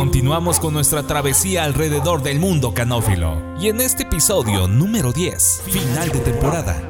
[0.00, 3.36] Continuamos con nuestra travesía alrededor del mundo canófilo.
[3.60, 6.82] Y en este episodio número 10, final de temporada,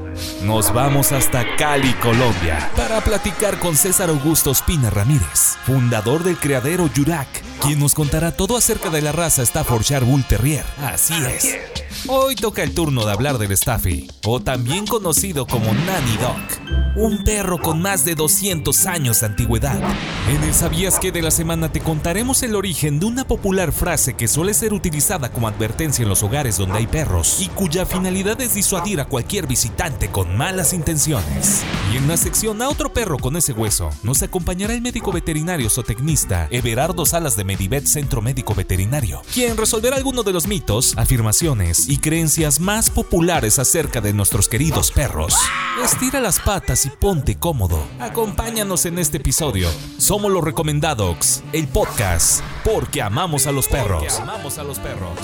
[0.44, 6.88] nos vamos hasta Cali, Colombia, para platicar con César Augusto Espina Ramírez, fundador del criadero
[6.94, 7.26] Yurak,
[7.60, 10.64] quien nos contará todo acerca de la raza Staffordshire Bull Terrier.
[10.78, 11.58] Así es.
[12.06, 17.22] Hoy toca el turno de hablar del Staffy, o también conocido como Nanny Dog, un
[17.24, 19.80] perro con más de 200 años de antigüedad.
[20.28, 24.14] En el Sabías que de la semana te contaremos el origen de una popular frase
[24.14, 28.40] que suele ser utilizada como advertencia en los hogares donde hay perros y cuya finalidad
[28.40, 31.62] es disuadir a cualquier visitante con malas intenciones.
[31.92, 35.70] Y en la sección a otro perro con ese hueso, nos acompañará el médico veterinario
[35.70, 41.88] zootecnista Everardo Salas de Medivet Centro Médico Veterinario, quien resolverá algunos de los mitos, afirmaciones
[41.88, 45.34] y creencias más populares acerca de nuestros queridos perros.
[45.82, 47.78] Estira las patas y ponte cómodo.
[47.98, 49.68] Acompáñanos en este episodio.
[49.98, 54.18] Somos los Recomendados, el podcast, porque amamos a los perros.
[54.20, 55.18] amamos a los perros.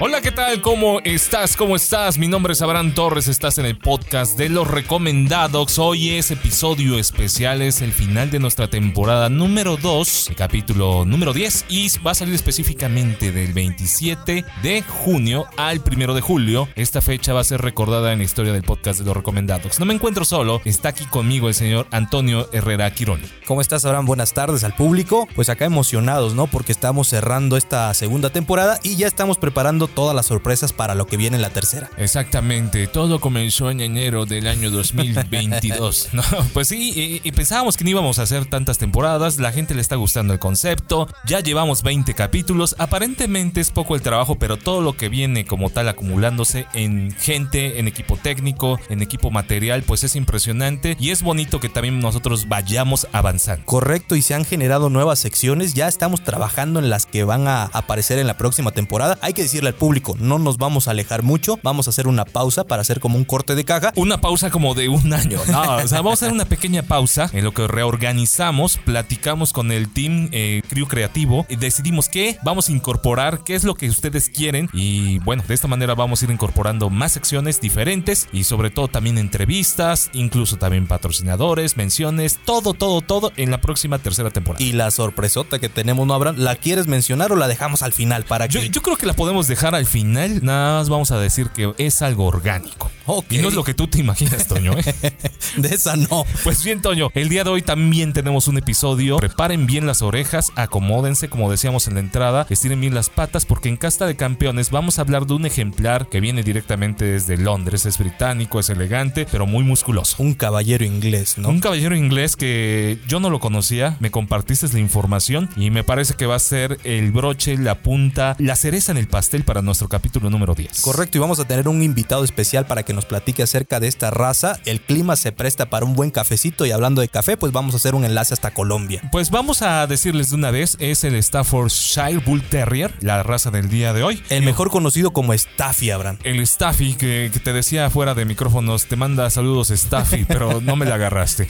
[0.00, 0.60] Hola, ¿qué tal?
[0.60, 1.56] ¿Cómo estás?
[1.56, 2.18] ¿Cómo estás?
[2.18, 5.78] Mi nombre es Abraham Torres, estás en el podcast de los recomendados.
[5.78, 11.32] Hoy es episodio especial, es el final de nuestra temporada número 2, el capítulo número
[11.32, 16.68] 10, y va a salir específicamente del 27 de junio al 1 de julio.
[16.74, 19.78] Esta fecha va a ser recordada en la historia del podcast de los recomendados.
[19.78, 23.20] No me encuentro solo, está aquí conmigo el señor Antonio Herrera Quirón.
[23.46, 24.06] ¿Cómo estás, Abraham?
[24.06, 25.28] Buenas tardes al público.
[25.36, 26.48] Pues acá emocionados, ¿no?
[26.48, 31.06] Porque estamos cerrando esta segunda temporada y ya estamos preparando todas las sorpresas para lo
[31.06, 31.90] que viene en la tercera.
[31.96, 36.10] Exactamente, todo comenzó en enero del año 2022.
[36.12, 39.80] no, pues sí, y, pensábamos que no íbamos a hacer tantas temporadas, la gente le
[39.80, 44.80] está gustando el concepto, ya llevamos 20 capítulos, aparentemente es poco el trabajo, pero todo
[44.80, 50.04] lo que viene como tal acumulándose en gente, en equipo técnico, en equipo material, pues
[50.04, 53.64] es impresionante y es bonito que también nosotros vayamos avanzando.
[53.66, 57.64] Correcto, y se han generado nuevas secciones, ya estamos trabajando en las que van a
[57.64, 59.18] aparecer en la próxima temporada.
[59.20, 62.24] Hay que decirle al público, no nos vamos a alejar mucho, vamos a hacer una
[62.24, 63.92] pausa para hacer como un corte de caja.
[63.96, 67.30] Una pausa como de un año, no, o sea, vamos a hacer una pequeña pausa
[67.32, 72.68] en lo que reorganizamos, platicamos con el team eh, Crew Creativo y decidimos que vamos
[72.68, 76.24] a incorporar, qué es lo que ustedes quieren y bueno, de esta manera vamos a
[76.26, 82.74] ir incorporando más secciones diferentes y sobre todo también entrevistas, incluso también patrocinadores, menciones, todo,
[82.74, 84.62] todo, todo en la próxima tercera temporada.
[84.64, 86.36] Y la sorpresota que tenemos, ¿no, Abraham?
[86.38, 88.54] ¿La quieres mencionar o la dejamos al final para que...
[88.54, 91.72] Yo, yo creo que la podemos dejar al final, nada más vamos a decir que
[91.78, 92.90] es algo orgánico.
[93.28, 94.72] Y no es lo que tú te imaginas, Toño.
[94.72, 95.12] ¿eh?
[95.56, 96.24] de esa no.
[96.42, 99.18] Pues bien, Toño, el día de hoy también tenemos un episodio.
[99.18, 103.68] Preparen bien las orejas, acomódense, como decíamos en la entrada, estiren bien las patas, porque
[103.68, 107.84] en Casta de Campeones vamos a hablar de un ejemplar que viene directamente desde Londres.
[107.84, 110.16] Es británico, es elegante, pero muy musculoso.
[110.18, 111.50] Un caballero inglés, ¿no?
[111.50, 116.14] Un caballero inglés que yo no lo conocía, me compartiste la información y me parece
[116.14, 119.88] que va a ser el broche, la punta, la cereza en el pastel para nuestro
[119.88, 120.80] capítulo número 10.
[120.80, 124.10] Correcto, y vamos a tener un invitado especial para que nos platique acerca de esta
[124.10, 124.58] raza.
[124.64, 127.76] El clima se presta para un buen cafecito y hablando de café, pues vamos a
[127.76, 129.02] hacer un enlace hasta Colombia.
[129.12, 133.68] Pues vamos a decirles de una vez, es el Staffordshire Bull Terrier, la raza del
[133.68, 134.22] día de hoy.
[134.28, 136.18] El mejor conocido como Staffy, Abraham.
[136.24, 140.86] El Staffy que, te decía fuera de micrófonos, te manda saludos Staffy, pero no me
[140.86, 141.46] la agarraste.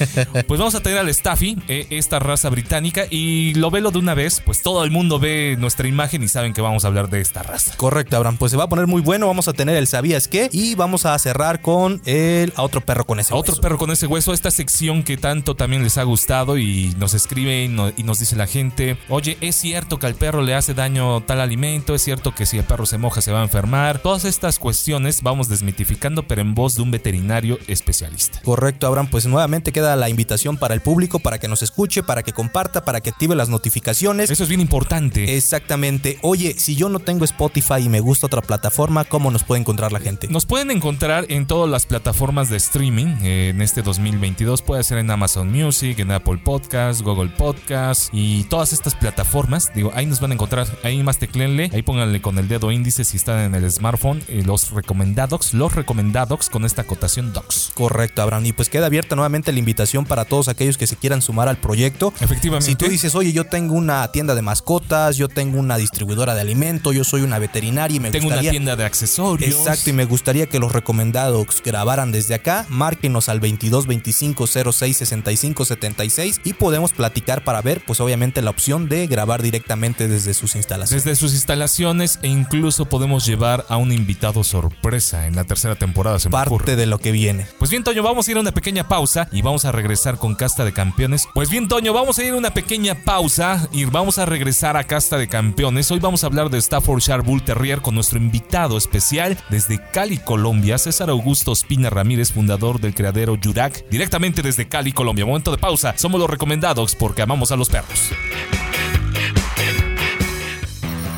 [0.47, 4.15] Pues vamos a tener al Staffy, eh, esta raza británica, y lo velo de una
[4.15, 7.21] vez, pues todo el mundo ve nuestra imagen y saben que vamos a hablar de
[7.21, 7.77] esta raza.
[7.77, 8.37] Correcto, Abraham.
[8.37, 9.27] Pues se va a poner muy bueno.
[9.27, 10.49] Vamos a tener el ¿Sabías qué?
[10.53, 13.53] Y vamos a cerrar con el a otro perro con ese hueso.
[13.53, 14.33] Otro perro con ese hueso.
[14.33, 18.47] Esta sección que tanto también les ha gustado y nos escribe y, nos dice la
[18.47, 21.95] gente: Oye, es cierto que al perro le hace daño tal alimento.
[21.95, 24.01] Es cierto que si el perro se moja se va a enfermar.
[24.01, 28.41] Todas estas cuestiones vamos desmitificando, pero en voz de un veterinario especialista.
[28.43, 29.09] Correcto, Abraham.
[29.11, 32.85] Pues nuevamente queda la invitación para el público para que nos escuche, para que comparta,
[32.85, 34.31] para que active las notificaciones.
[34.31, 35.37] Eso es bien importante.
[35.37, 36.19] Exactamente.
[36.23, 39.93] Oye, si yo no tengo Spotify y me gusta otra plataforma, ¿cómo nos puede encontrar
[39.93, 40.27] la gente?
[40.29, 44.63] Nos pueden encontrar en todas las plataformas de streaming eh, en este 2022.
[44.63, 49.71] Puede ser en Amazon Music, en Apple Podcast, Google Podcast y todas estas plataformas.
[49.75, 50.67] Digo, ahí nos van a encontrar.
[50.83, 54.43] Ahí más teclenle, ahí pónganle con el dedo índice si están en el smartphone eh,
[54.47, 57.73] los recomendados, los recomendados con esta acotación docs.
[57.75, 58.47] Correcto, Abraham.
[58.47, 61.59] Y pues queda abierta nuevamente la invitación para todos aquellos que se quieran sumar al
[61.59, 62.15] proyecto.
[62.21, 62.65] Efectivamente.
[62.65, 66.41] Si tú dices, oye, yo tengo una tienda de mascotas, yo tengo una distribuidora de
[66.41, 68.51] alimento, yo soy una veterinaria y me tengo gustaría...
[68.51, 69.51] una tienda de accesorios.
[69.51, 74.47] Exacto, y me gustaría que los recomendados recomendados grabaran desde acá, márquenos al 22 25
[74.47, 80.09] 06 65 76 y podemos platicar para ver, pues obviamente la opción de grabar directamente
[80.09, 81.05] desde sus instalaciones.
[81.05, 86.19] Desde sus instalaciones e incluso podemos llevar a un invitado sorpresa en la tercera temporada.
[86.19, 87.47] Se Parte de lo que viene.
[87.59, 90.35] Pues bien, Toño, vamos a ir a una pequeña pausa y vamos a regresar con
[90.35, 91.27] Casta de Campeones.
[91.35, 94.85] Pues bien, Toño, vamos a ir a una pequeña pausa y vamos a regresar a
[94.85, 95.91] Casta de Campeones.
[95.91, 100.77] Hoy vamos a hablar de Staffordshire Bull Terrier con nuestro invitado especial desde Cali, Colombia,
[100.77, 105.25] César Augusto Espina Ramírez, fundador del criadero Yurak, directamente desde Cali, Colombia.
[105.25, 108.11] Momento de pausa, somos los recomendados porque amamos a los perros.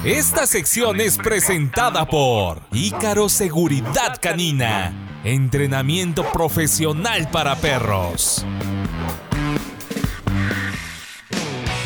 [0.04, 4.92] Esta sección es presentada por Ícaro Seguridad Canina,
[5.24, 8.44] entrenamiento profesional para perros.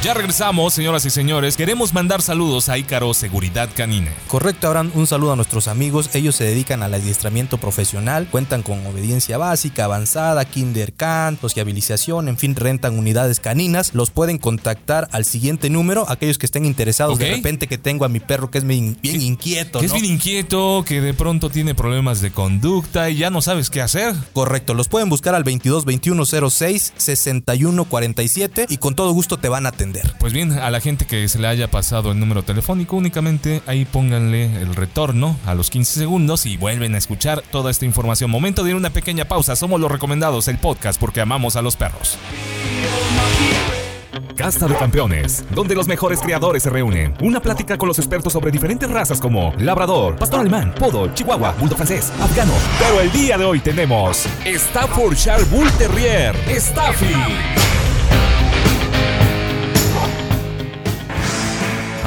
[0.03, 1.59] Ya regresamos, señoras y señores.
[1.59, 4.11] Queremos mandar saludos a Ícaro Seguridad Canina.
[4.29, 4.91] Correcto, Abraham.
[4.95, 6.09] Un saludo a nuestros amigos.
[6.15, 12.57] Ellos se dedican al adiestramiento profesional, cuentan con obediencia básica, avanzada, kindercan, sociabilización, en fin,
[12.57, 13.93] rentan unidades caninas.
[13.93, 17.19] Los pueden contactar al siguiente número, aquellos que estén interesados.
[17.19, 19.81] De repente que tengo a mi perro que es bien, inquieto.
[19.81, 23.69] Que es bien inquieto, que de pronto tiene problemas de conducta y ya no sabes
[23.69, 24.15] qué hacer.
[24.33, 29.51] Correcto, los pueden buscar al 22 21 06 61 47 y con todo gusto te
[29.51, 29.90] van a atender.
[30.19, 33.85] Pues bien, a la gente que se le haya pasado el número telefónico, únicamente ahí
[33.85, 38.31] pónganle el retorno a los 15 segundos y vuelven a escuchar toda esta información.
[38.31, 39.57] Momento de una pequeña pausa.
[39.57, 42.19] Somos los recomendados, el podcast, porque amamos a los perros.
[44.37, 47.15] Casta de Campeones, donde los mejores creadores se reúnen.
[47.21, 51.77] Una plática con los expertos sobre diferentes razas como Labrador, Pastor Alemán, Podo, Chihuahua, Bulldog
[51.77, 52.55] Francés, Afgano.
[52.79, 57.70] Pero el día de hoy tenemos Staffordshire Bull Terrier, Staffy.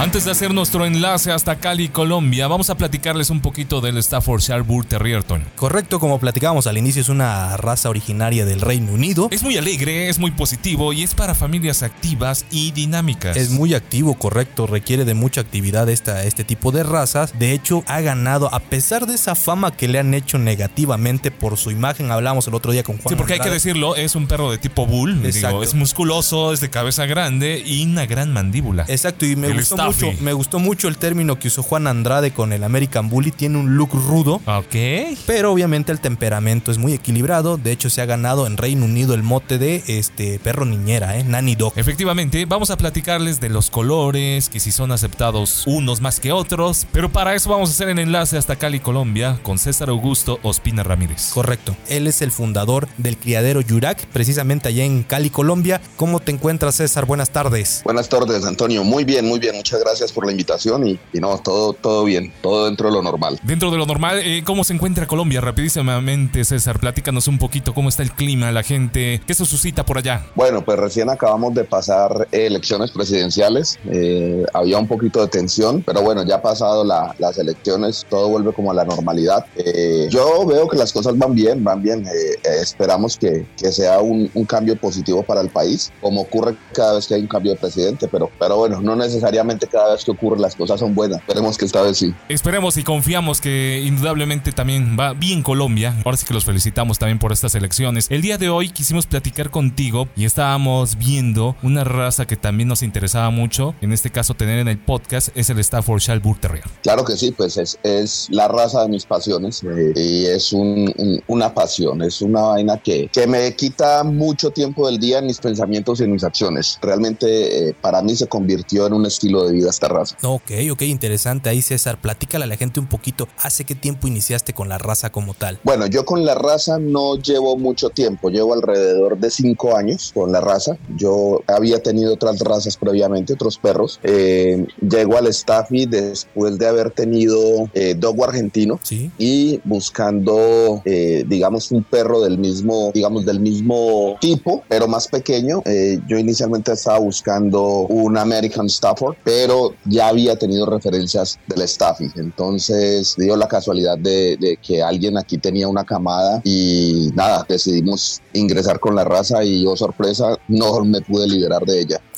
[0.03, 4.59] Antes de hacer nuestro enlace hasta Cali, Colombia, vamos a platicarles un poquito del Staffordshire
[4.59, 5.45] Bull Terrierton.
[5.55, 9.29] Correcto, como platicábamos al inicio, es una raza originaria del Reino Unido.
[9.31, 13.38] Es muy alegre, es muy positivo y es para familias activas y dinámicas.
[13.38, 17.39] Es muy activo, correcto, requiere de mucha actividad esta, este tipo de razas.
[17.39, 21.56] De hecho, ha ganado, a pesar de esa fama que le han hecho negativamente por
[21.56, 23.07] su imagen, hablamos el otro día con Juan.
[23.07, 26.69] Sí, porque hay que decirlo, es un perro de tipo bull, es musculoso, es de
[26.69, 28.83] cabeza grande y una gran mandíbula.
[28.89, 32.54] Exacto, y me gustó mucho me gustó mucho el término que usó Juan Andrade con
[32.54, 33.31] el American Bully.
[33.31, 34.42] Tiene un look rudo.
[34.45, 35.18] Ok.
[35.25, 37.57] Pero obviamente el temperamento es muy equilibrado.
[37.57, 41.24] De hecho, se ha ganado en Reino Unido el mote de este perro niñera, ¿eh?
[41.24, 41.74] Nanny Dog.
[41.75, 46.88] Efectivamente, vamos a platicarles de los colores, que si son aceptados unos más que otros.
[46.92, 50.84] Pero para eso vamos a hacer el enlace hasta Cali, Colombia, con César Augusto Ospina
[50.84, 51.31] Ramírez.
[51.34, 51.75] Correcto.
[51.88, 55.81] Él es el fundador del criadero Yurak, precisamente allá en Cali, Colombia.
[55.95, 57.06] ¿Cómo te encuentras, César?
[57.06, 57.81] Buenas tardes.
[57.84, 58.84] Buenas tardes, Antonio.
[58.84, 59.56] Muy bien, muy bien.
[59.56, 63.39] Muchas gracias por la invitación y, no, todo, todo bien, todo dentro de lo normal.
[63.43, 65.41] Dentro de lo normal, eh, ¿cómo se encuentra Colombia?
[65.41, 69.97] Rapidísimamente, César, platícanos un poquito cómo está el clima, la gente, qué se suscita por
[69.97, 70.25] allá.
[70.35, 76.01] Bueno, pues recién acabamos de pasar elecciones presidenciales, eh, había un poquito de tensión, pero
[76.01, 79.45] bueno, ya pasado las elecciones, todo vuelve como a la normalidad.
[79.55, 82.05] Eh, yo veo que las cosas van bien, van bien,
[82.43, 87.07] esperamos que, que sea un, un, cambio positivo para el país, como ocurre cada vez
[87.07, 90.39] que hay un cambio de presidente, pero, pero bueno, no necesariamente cada vez que ocurre
[90.39, 91.19] las cosas son buenas.
[91.19, 92.13] Esperemos que esta vez sí.
[92.30, 95.95] Esperemos y confiamos que indudablemente también va bien Colombia.
[96.06, 98.07] Ahora sí que los felicitamos también por estas elecciones.
[98.10, 102.83] El día de hoy quisimos platicar contigo y estábamos viendo una raza que también nos
[102.83, 106.63] interesaba mucho, en este caso tener en el podcast, es el Staffordshire Bull Terrier.
[106.81, 111.54] Claro que sí, pues es, es la raza de mis pasiones eh, y es una
[111.54, 116.00] pasión, es una vaina que, que me quita mucho tiempo del día en mis pensamientos
[116.00, 116.77] y en mis acciones.
[116.81, 120.18] Realmente eh, para mí se convirtió en un estilo de vida esta raza.
[120.24, 121.50] Ok, ok, interesante.
[121.50, 123.28] Ahí César, platícale a la gente un poquito.
[123.42, 125.60] ¿Hace qué tiempo iniciaste con la raza como tal?
[125.64, 130.31] Bueno, yo con la raza no llevo mucho tiempo, llevo alrededor de cinco años con
[130.31, 130.78] la raza.
[130.95, 134.00] Yo había tenido otras razas previamente, otros perros.
[134.04, 139.12] Eh, llego al Staffy después de haber tenido eh, Dogo argentino ¿Sí?
[139.18, 145.62] y buscando, eh, digamos, un perro del mismo, digamos, del mismo tipo, pero más pequeño.
[145.66, 149.43] Eh, yo inicialmente estaba buscando un American Stafford, pero
[149.85, 152.12] ya había tenido referencias del staffing.
[152.16, 158.80] Entonces dio la casualidad de, que alguien aquí tenía una camada y nada, decidimos ingresar
[158.80, 162.02] con la raza y yo sorpresa no me pude liberar de ella.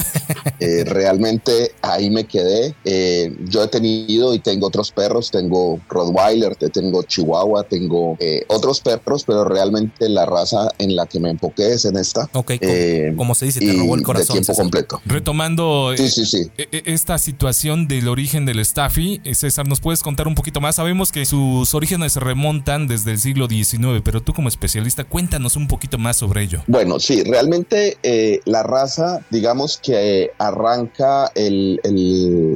[0.59, 2.73] Eh, realmente ahí me quedé.
[2.85, 8.79] Eh, yo he tenido y tengo otros perros, tengo Rottweiler, tengo Chihuahua, tengo eh, otros
[8.79, 12.29] perros, pero realmente la raza en la que me enfoqué es en esta.
[12.33, 12.53] Ok,
[13.17, 14.37] como, se dice, te robó el corazón.
[14.37, 15.01] De tiempo completo.
[15.05, 16.49] Retomando sí, sí, sí.
[16.85, 19.21] esta esta situación del origen del Staffy.
[19.23, 20.75] Eh, César, ¿nos puedes contar un poquito más?
[20.75, 25.55] Sabemos que sus orígenes se remontan desde el siglo XIX, pero tú como especialista, cuéntanos
[25.55, 26.61] un poquito más sobre ello.
[26.67, 31.79] Bueno, sí, realmente eh, la raza, digamos que arranca el,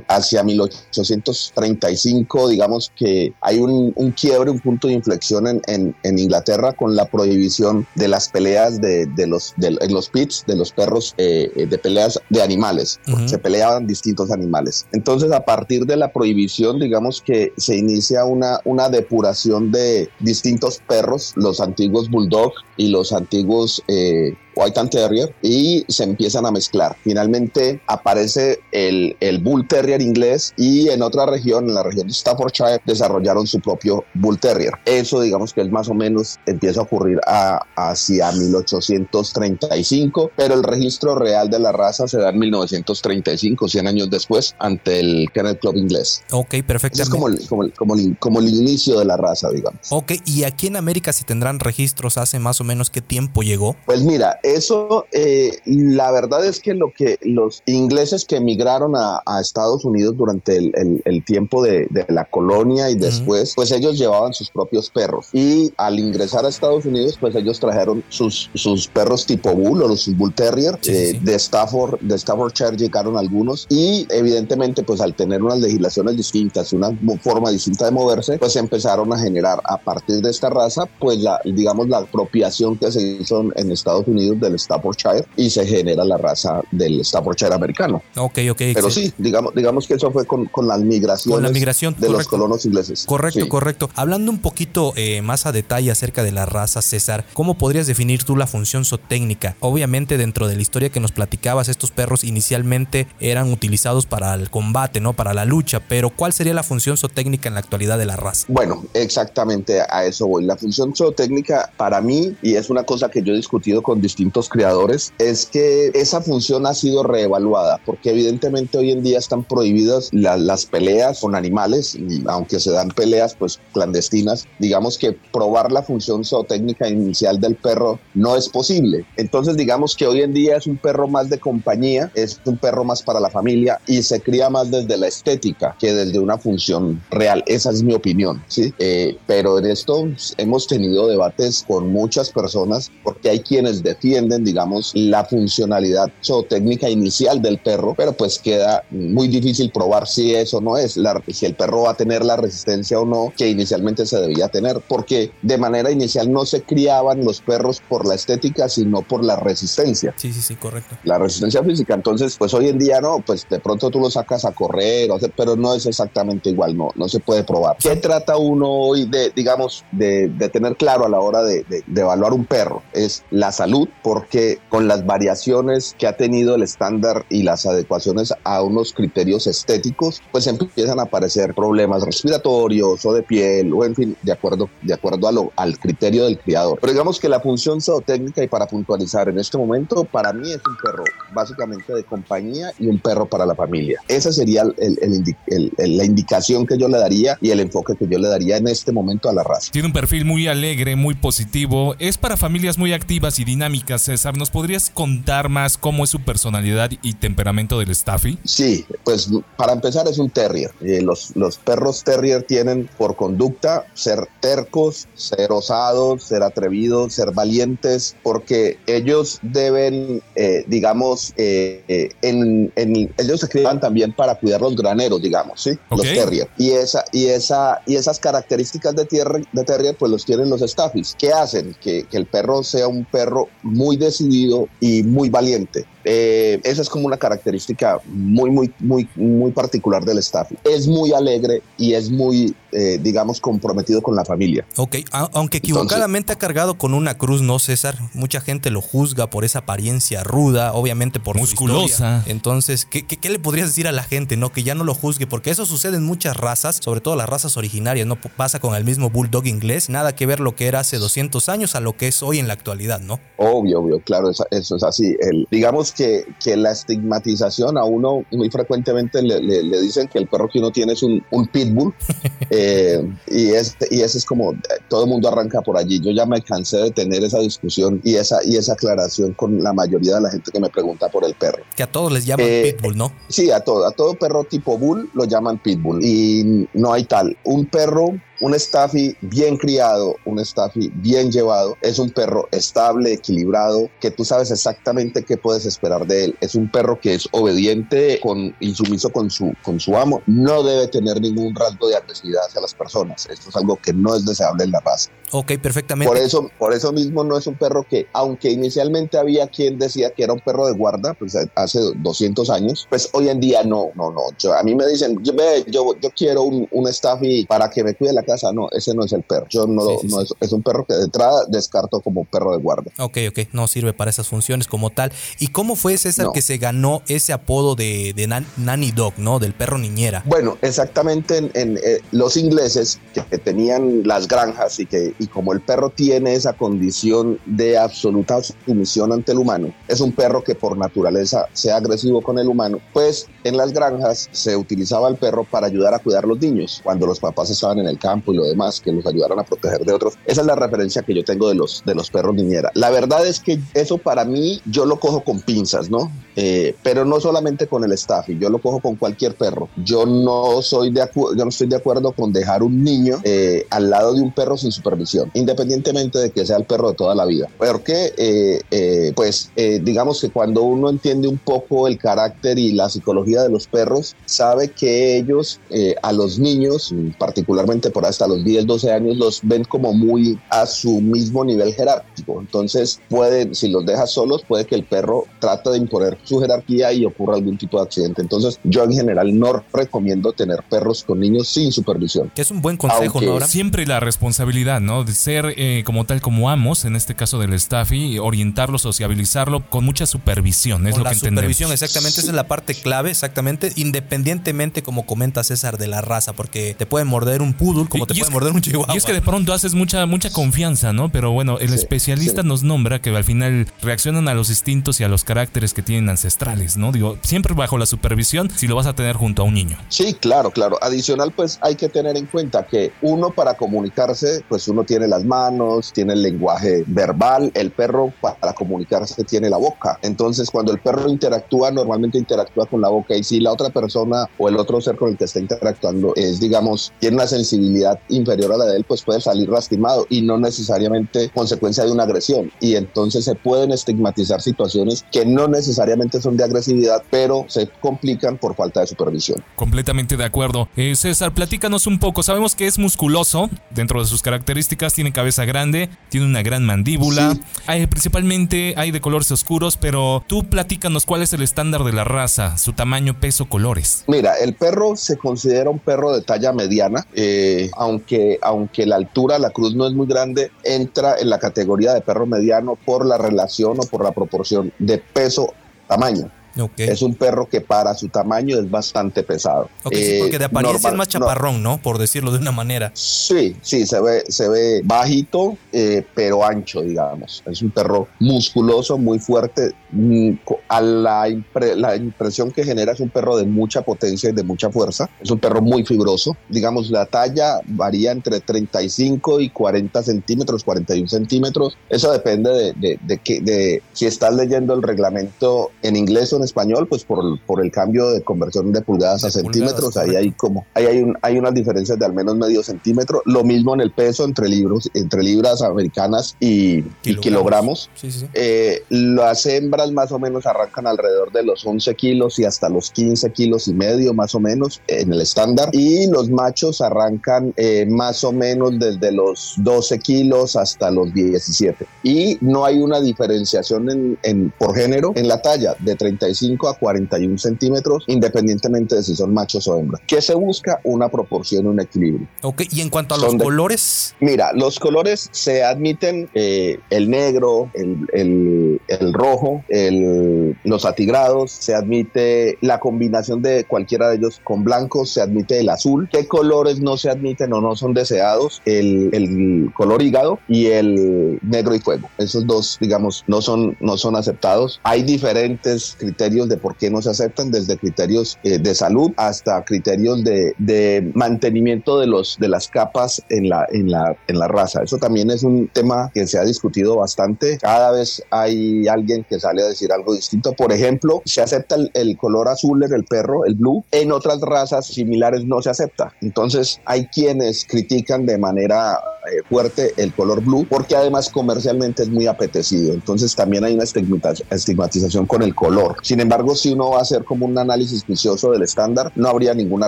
[0.08, 6.98] hacia 1835, digamos que hay un, quiebre, un punto de inflexión en, en, Inglaterra con
[6.98, 11.66] la prohibición de las peleas de, de los, de, los pits, de los perros eh,
[11.70, 13.00] de peleas de animales.
[13.26, 14.49] Se peleaban distintos animales.
[14.92, 20.82] Entonces, a partir de la prohibición, digamos que se inicia una, una depuración de distintos
[20.88, 26.52] perros, los antiguos bulldog y los antiguos eh, White and Terrier y se empiezan a
[26.52, 26.96] mezclar.
[27.04, 32.14] Finalmente aparece el, el Bull Terrier inglés y en otra región, en la región de
[32.14, 34.74] Staffordshire, desarrollaron su propio Bull Terrier.
[34.86, 40.64] Eso digamos que es más o menos empieza a ocurrir a, hacia 1835, pero el
[40.64, 45.58] registro real de la raza se da en 1935, 100 años después, ante el Kennel
[45.58, 46.24] Club inglés.
[46.32, 47.02] Ok, perfecto.
[47.02, 49.80] Es como el, como, como, como el inicio de la raza, digamos.
[49.90, 53.76] Ok, ¿y aquí en América si tendrán registros hace más o menos qué tiempo llegó?
[53.86, 59.22] Pues mira, eso, eh, la verdad es que lo que los ingleses que emigraron a,
[59.40, 64.90] Estados Unidos durante el, tiempo de, la colonia y después, pues ellos llevaban sus propios
[64.90, 65.28] perros.
[65.34, 69.88] Y al ingresar a Estados Unidos, pues ellos trajeron sus, sus perros tipo Bull o
[69.88, 70.78] los Bull Terrier.
[70.88, 73.66] Eh, de Stafford, de Staffordshire llegaron algunos.
[73.70, 76.92] Y evidentemente, pues al tener unas legislaciones distintas y una
[77.22, 81.40] forma distinta de moverse, pues empezaron a generar a partir de esta raza, pues la,
[81.46, 86.18] digamos, la apropiación que se hizo en Estados Unidos del Staffordshire y se genera la
[86.18, 88.02] raza del Staffordshire americano.
[88.16, 88.62] Ok, ok.
[88.74, 92.28] Pero sí, digamos, digamos que eso fue con, con las migraciones la migración, de los
[92.28, 93.06] colonos ingleses.
[93.06, 93.90] Correcto, correcto.
[93.96, 98.24] Hablando un poquito eh, más a detalle acerca de la raza, César, ¿cómo podrías definir
[98.24, 99.56] tú la función zootécnica?
[99.60, 104.50] Obviamente dentro de la historia que nos platicabas, estos perros inicialmente eran utilizados para el
[104.50, 105.14] combate, ¿no?
[105.14, 108.46] Para la lucha, pero ¿cuál sería la función zootécnica en la actualidad de la raza?
[108.50, 110.46] Bueno, exactamente a eso voy.
[110.46, 114.19] La función zootécnica para mí, y es una cosa que yo he discutido con distintos
[114.50, 120.10] creadores es que esa función ha sido reevaluada porque evidentemente hoy en día están prohibidas
[120.12, 125.84] las peleas con animales y aunque se dan peleas pues clandestinas digamos que probar la
[125.84, 129.06] función zootécnica inicial del perro no es posible.
[129.16, 132.84] Entonces digamos que hoy en día es un perro más de compañía es un perro
[132.84, 137.02] más para la familia y se cría más desde la estética que desde una función
[137.10, 137.44] real.
[137.48, 140.08] Esa es mi opinión sí eh, pero en esto
[140.38, 144.09] hemos tenido debates con muchas personas porque hay quienes defienden
[144.40, 150.62] digamos, la funcionalidad zootécnica inicial del perro, pero pues queda muy difícil probar si eso
[150.62, 154.06] no es, la, si el perro va a tener la resistencia o no que inicialmente
[154.06, 158.70] se debía tener, porque de manera inicial no se criaban los perros por la estética,
[158.70, 160.14] sino por la resistencia.
[160.18, 160.98] Sí, sí, sí, correcto.
[161.04, 161.94] La resistencia física.
[161.94, 165.56] Entonces, pues hoy en día no, pues de pronto tú lo sacas a correr, pero
[165.56, 167.78] no es exactamente igual, no, no se puede probar.
[167.78, 171.84] ¿Qué trata uno hoy de, digamos, de, de tener claro a la hora de, de,
[171.86, 172.84] de evaluar un perro?
[172.94, 178.34] Es la salud, porque con las variaciones que ha tenido el estándar y las adecuaciones
[178.44, 183.96] a unos criterios estéticos, pues empiezan a aparecer problemas respiratorios o de piel o en
[183.96, 186.80] fin, de acuerdo, de acuerdo a lo, al criterio del criador.
[186.82, 190.62] Pero digamos que la función zootécnica y para puntualizar en este momento, para mí es
[190.68, 191.04] un perro
[191.34, 194.00] básicamente de compañía y un perro para la familia.
[194.08, 198.58] Esa sería la indicación que yo le daría y el enfoque que yo le daría
[198.58, 199.72] en este momento a la raza.
[199.72, 204.38] Tiene un perfil muy alegre, muy positivo, es para familias muy activas y dinámicas César,
[204.38, 208.38] ¿nos podrías contar más cómo es su personalidad y temperamento del Staffy?
[208.44, 210.72] Sí, pues para empezar es un terrier.
[210.82, 217.32] Eh, los, los perros terrier tienen por conducta ser tercos, ser osados, ser atrevidos, ser
[217.32, 222.72] valientes, porque ellos deben, eh, digamos, eh, en,
[223.18, 225.72] ellos se crean también para cuidar los graneros, digamos, ¿sí?
[225.90, 226.50] Los terrier.
[226.58, 230.62] Y, esa, y, esa, y esas características de, tierra, de terrier, pues los tienen los
[230.62, 231.16] Staffys.
[231.18, 231.76] ¿Qué hacen?
[231.82, 235.86] Que, que el perro sea un perro muy decidido y muy valiente.
[236.06, 240.52] Eh, esa es como una característica muy, muy, muy, muy particular del staff.
[240.64, 244.66] Es muy alegre y es muy, eh, digamos, comprometido con la familia.
[244.78, 247.98] Ok, aunque equivocadamente ha cargado con una cruz, ¿no, César?
[248.14, 252.24] Mucha gente lo juzga por esa apariencia ruda, obviamente por musculosa.
[252.28, 254.52] Entonces, ¿qué, ¿qué, le podrías decir a la gente, no?
[254.52, 257.58] Que ya no lo juzgue, porque eso sucede en muchas razas, sobre todo las razas
[257.58, 258.18] originarias, ¿no?
[258.20, 261.76] Pasa con el mismo bulldog inglés, nada que ver lo que era hace 200 años
[261.76, 263.20] a lo que es hoy en la actualidad, ¿no?
[263.38, 265.16] Obvio, obvio, claro, eso, eso es así.
[265.20, 270.20] El, digamos, digamos que, que la estigmatización a uno muy frecuentemente le, le, dicen que
[270.20, 271.94] el perro que uno tiene es un, un pitbull
[272.50, 274.54] eh, y, este, y ese es como
[274.88, 276.00] todo el mundo arranca por allí.
[276.00, 279.74] Yo ya me cansé de tener esa discusión y esa, y esa aclaración con la
[279.74, 281.64] mayoría de la gente que me pregunta por el perro.
[281.76, 283.12] Que a todos les llaman eh, pitbull, ¿no?
[283.28, 287.38] Sí, a todo, a todo perro tipo bull lo llaman pitbull y no hay tal.
[287.44, 293.90] Un perro un Staffy bien criado, un Staffy bien llevado, es un perro estable, equilibrado,
[294.00, 296.38] que tú sabes exactamente qué puedes esperar de él.
[296.42, 300.88] Es un perro que es obediente, con, insumiso con su, con su amo, no debe
[300.88, 303.28] tener ningún rasgo de agresividad hacia las personas.
[303.30, 305.10] Esto es algo que no es deseable en la raza.
[305.32, 306.10] Ok, perfectamente.
[306.10, 310.12] Por eso, por eso mismo no es un perro que, aunque inicialmente había quien decía
[310.12, 313.92] que era un perro de guarda, pues hace 200 años, pues hoy en día no,
[313.96, 314.54] no, no.
[314.54, 315.34] a mí me dicen, yo,
[315.68, 318.52] yo, yo quiero un, un Staffy para que me cuide la casa.
[318.54, 319.46] No, ese no es el perro.
[319.50, 322.92] Yo no, no Es, un perro que de entrada descarto como perro de guarda.
[322.98, 325.12] Ok, ok, no sirve para esas funciones como tal.
[325.40, 329.40] ¿Y cómo fue César que se ganó ese apodo de, de nanny dog, ¿no?
[329.40, 330.24] Del perro niñera.
[330.26, 335.62] Bueno, exactamente en, eh, los ingleses que, tenían las granjas y que y como el
[335.62, 340.78] perro tiene esa condición de absoluta sumisión ante el humano, es un perro que por
[340.78, 345.68] naturaleza sea agresivo con el humano, pues en las granjas se utilizaba el perro para
[345.68, 348.46] ayudar a cuidar a los niños cuando los papás estaban en el campo y lo
[348.46, 350.16] demás, que los ayudaran a proteger de otros.
[350.26, 352.72] Esa es la referencia que yo tengo de los, de los perros niñera.
[352.74, 356.12] La verdad es que eso para mí yo lo cojo con pinzas, ¿no?
[356.36, 359.70] Eh, pero no solamente con el staff, yo lo cojo con cualquier perro.
[359.84, 363.90] Yo no soy de yo no estoy de acuerdo con dejar un niño eh, al
[363.90, 367.26] lado de un perro sin supervisión, independientemente de que sea el perro de toda la
[367.26, 367.48] vida.
[367.58, 373.44] Porque, eh, pues, digamos que cuando uno entiende un poco el carácter y la psicología
[373.44, 375.60] de los perros, sabe que ellos
[376.02, 380.66] a los niños, particularmente por hasta los 10, 12 años, los ven como muy a
[380.66, 382.40] su mismo nivel jerárquico.
[382.40, 386.92] Entonces, puede, si los dejas solos, puede que el perro trate de imponer su jerarquía
[386.94, 388.22] y ocurra algún tipo de accidente.
[388.22, 392.32] Entonces, yo en general no recomiendo tener perros con niños sin supervisión.
[392.36, 393.40] Que es un buen consejo, ¿no?
[393.42, 394.99] Siempre la responsabilidad, ¿no?
[395.04, 399.70] De ser eh, como tal como amos, en este caso del staff, y orientarlo, sociabilizarlo
[399.70, 400.88] con mucha supervisión.
[400.88, 405.44] Es lo la que supervisión, exactamente, esa es la parte clave, exactamente, independientemente, como comenta
[405.44, 408.62] César, de la raza, porque te puede morder un poodle como te puede morder un
[408.62, 408.94] chihuahua.
[408.94, 411.10] Y es que de pronto haces mucha, mucha confianza, ¿no?
[411.10, 415.08] Pero bueno, el especialista nos nombra que al final reaccionan a los instintos y a
[415.08, 416.92] los caracteres que tienen ancestrales, ¿no?
[416.92, 419.78] Digo, siempre bajo la supervisión si lo vas a tener junto a un niño.
[419.90, 420.78] Sí, claro, claro.
[420.82, 425.24] Adicional, pues hay que tener en cuenta que uno para comunicarse, pues uno tiene las
[425.24, 430.00] manos, tiene el lenguaje verbal, el perro para comunicarse tiene la boca.
[430.02, 434.28] Entonces, cuando el perro interactúa, normalmente interactúa con la boca y si la otra persona
[434.40, 438.52] o el otro ser con el que está interactuando es, digamos, tiene una sensibilidad inferior
[438.54, 442.52] a la de él, pues puede salir lastimado y no necesariamente consecuencia de una agresión.
[442.60, 448.40] Y entonces se pueden estigmatizar situaciones que no necesariamente son de agresividad, pero se complican
[448.40, 449.44] por falta de supervisión.
[449.56, 450.68] Completamente de acuerdo.
[450.76, 452.24] Eh, César, platícanos un poco.
[452.24, 457.36] Sabemos que es musculoso, dentro de sus características, tiene cabeza grande, tiene una gran mandíbula.
[457.68, 462.06] Hay, principalmente hay de colores oscuros, pero tú platícanos cuál es el estándar de la
[462.06, 464.06] raza, su tamaño, peso, colores.
[464.08, 469.38] Mira, el perro se considera un perro de talla mediana, eh, aunque, aunque la altura,
[469.38, 473.18] la cruz no es muy grande, entra en la categoría de perro mediano por la
[473.18, 475.54] relación o por la proporción de peso
[475.88, 476.32] tamaño.
[476.78, 479.70] Es un perro que para su tamaño es bastante pesado.
[479.84, 481.82] Okay, porque de apariencia es más chaparrón, no.
[481.82, 482.92] Por decirlo de una manera.
[482.94, 487.44] Sí, sí, se ve, se ve bajito, eh, pero ancho, digamos.
[487.46, 489.72] Es un perro musculoso, muy fuerte.
[489.92, 490.34] Mm,
[490.68, 491.28] a la,
[491.76, 495.10] la impresión que genera es un perro de mucha potencia y de mucha fuerza.
[495.22, 496.36] Es un perro muy fibroso.
[496.50, 501.78] Digamos, la talla varía entre 35 y 40 centímetros, 41 centímetros.
[501.90, 506.38] Eso depende de, de, de, que, de si estás leyendo el reglamento en inglés o
[506.38, 510.32] en español, pues por, por el cambio de conversión de pulgadas a centímetros, ahí hay
[510.32, 513.22] como, ahí hay, un, hay unas diferencias de al menos medio centímetro.
[513.26, 517.90] Lo mismo en el peso entre, libros, entre libras americanas y kilogramos.
[518.34, 522.92] Eh, las hembras más o menos arrancan alrededor de los 11 kilos y hasta los
[522.92, 525.70] 15 kilos y medio más o menos en el estándar.
[525.74, 531.86] Y los machos arrancan eh, más o menos desde los 12 kilos hasta los 17.
[532.04, 536.70] Y no hay una diferenciación en, en, por género en la talla de 30 35
[536.70, 540.02] a 41 centímetros, independientemente de si son machos o hembras.
[540.06, 540.80] ¿Qué se busca?
[540.84, 542.28] Una proporción, un equilibrio.
[542.42, 544.16] Ok, y en cuanto a los colores.
[544.20, 551.52] Mira, los colores se admiten eh, el negro, el, el, el rojo, el, los atigrados,
[551.52, 556.10] se admite la combinación de cualquiera de ellos con blanco, se admite el azul.
[556.12, 558.62] ¿Qué colores no se admiten o no son deseados?
[558.66, 562.10] El, el color hígado y el negro y fuego.
[562.18, 564.80] Esos dos, digamos, no son, no son aceptados.
[564.84, 569.64] Hay diferentes criterios de por qué no se aceptan, desde criterios eh, de salud hasta
[569.64, 574.50] criterios de, de, mantenimiento de, los, de las capas en la, en, la, en la
[574.50, 574.84] raza.
[574.84, 577.58] Eso también es un tema que se ha discutido bastante.
[577.62, 580.52] Cada vez hay alguien que sale a decir algo distinto.
[580.52, 583.86] Por ejemplo, se acepta el, el color azul en el perro, el blue.
[583.92, 586.14] En otras razas similares no se acepta.
[586.22, 592.10] Entonces hay quienes critican de manera eh, fuerte el color blue porque además comercialmente es
[592.10, 592.94] muy apetecido.
[592.94, 595.98] Entonces también hay una estigmatización con el color.
[596.10, 599.54] Sin embargo, si uno va a hacer como un análisis juicioso del estándar, no habría
[599.54, 599.88] ninguna